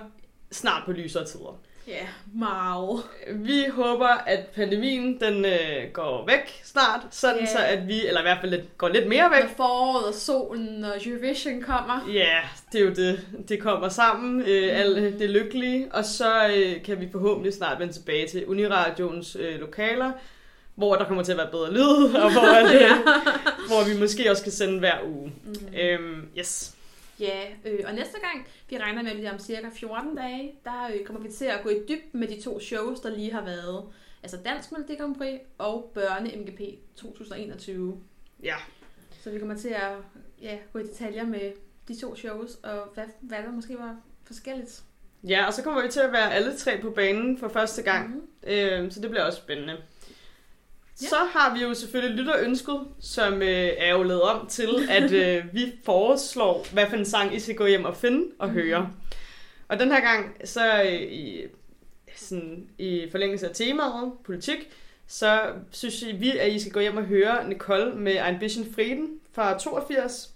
[0.52, 1.60] snart på lysere tider.
[1.88, 3.04] Ja, meget.
[3.32, 7.46] Vi håber, at pandemien den øh, går væk snart, sådan Ja.
[7.46, 9.44] så at vi, eller i hvert fald lidt, går lidt mere væk.
[9.44, 12.10] Når foråret og solen og Eurovision kommer.
[12.14, 12.38] Ja,
[12.72, 13.20] det er jo det.
[13.50, 17.94] Det kommer sammen, øh, alt det lykkelige, og så øh, kan vi forhåbentlig snart vende
[17.94, 20.12] tilbage til Uniradions øh, lokaler,
[20.76, 22.90] hvor der kommer til at være bedre lyd, og hvor, at, øh,
[23.68, 25.32] hvor vi måske også kan sende hver uge.
[25.46, 25.76] Mm.
[25.80, 26.73] Øhm, yes.
[27.20, 30.90] Ja, øh, og næste gang, vi regner med, at det om cirka 14 dage, der
[30.94, 33.42] øh, kommer vi til at gå i dybden med de to shows, der lige har
[33.46, 33.86] været.
[34.24, 36.62] Altså Dansk Melodi Grand Prix og Børne MGP
[36.96, 37.98] 2021.
[38.44, 38.56] Ja.
[39.24, 39.92] Så vi kommer til at
[40.42, 41.52] ja, gå i detaljer med
[41.88, 44.84] de to shows, og hvad, hvad der måske var forskelligt.
[45.28, 48.08] ja, og så kommer vi til at være alle tre på banen for første gang,
[48.10, 48.28] Mm-hmm.
[48.44, 49.78] øhm, så det bliver også spændende.
[51.02, 51.08] Ja.
[51.08, 55.54] Så har vi jo selvfølgelig lytterønsket, som øh, er jo lavet om til, at øh,
[55.54, 58.54] vi foreslår, hvad for en sang I skal gå hjem og finde og mm.
[58.54, 58.92] høre.
[59.68, 61.42] Og den her gang, så øh, i,
[62.16, 64.70] sådan, i forlængelse af temaet, politik,
[65.08, 65.42] så
[65.72, 70.30] synes vi, at I skal gå hjem og høre Nicole med Ambition Frieden fra 82.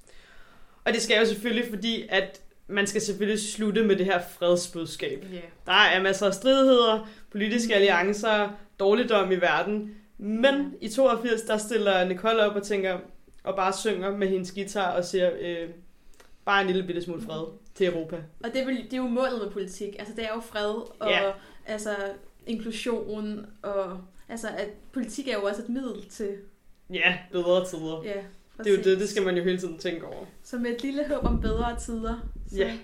[0.85, 5.25] Og det skal jo selvfølgelig, fordi at man skal selvfølgelig slutte med det her fredsbudskab.
[5.33, 5.43] Yeah.
[5.65, 8.49] Der er masser af stridigheder, politiske alliancer,
[8.79, 9.95] dårligdom i verden.
[10.17, 12.99] Men i 82, der stiller Nicole op og tænker,
[13.43, 15.69] og bare synger med hendes guitar og siger, øh,
[16.45, 17.43] bare en lille bitte smule fred
[17.75, 18.15] til Europa.
[18.43, 19.95] Og det er, det er jo målet med politik.
[19.99, 21.31] Altså, det er jo fred og Ja.
[21.65, 21.95] altså,
[22.47, 23.99] inklusion og
[24.29, 26.35] altså, at politik er jo også et middel til
[26.93, 28.01] Ja, bedre tider.
[28.03, 28.21] ja,
[28.57, 30.25] Det er jo det, det skal man jo hele tiden tænke over.
[30.43, 32.77] Så med et lille håb om bedre tider, så, Ja.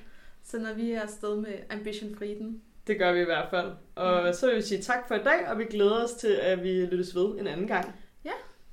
[0.44, 2.62] så når vi er afsted med Ambition Frieden.
[2.88, 3.72] Det gør vi i hvert fald.
[3.96, 6.64] Og så vil vi sige tak for i dag, og vi glæder os til, at
[6.64, 7.96] vi lyttes ved en anden gang.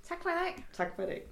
[0.09, 0.65] Tak for i dag.
[0.73, 1.30] Tak for i dag.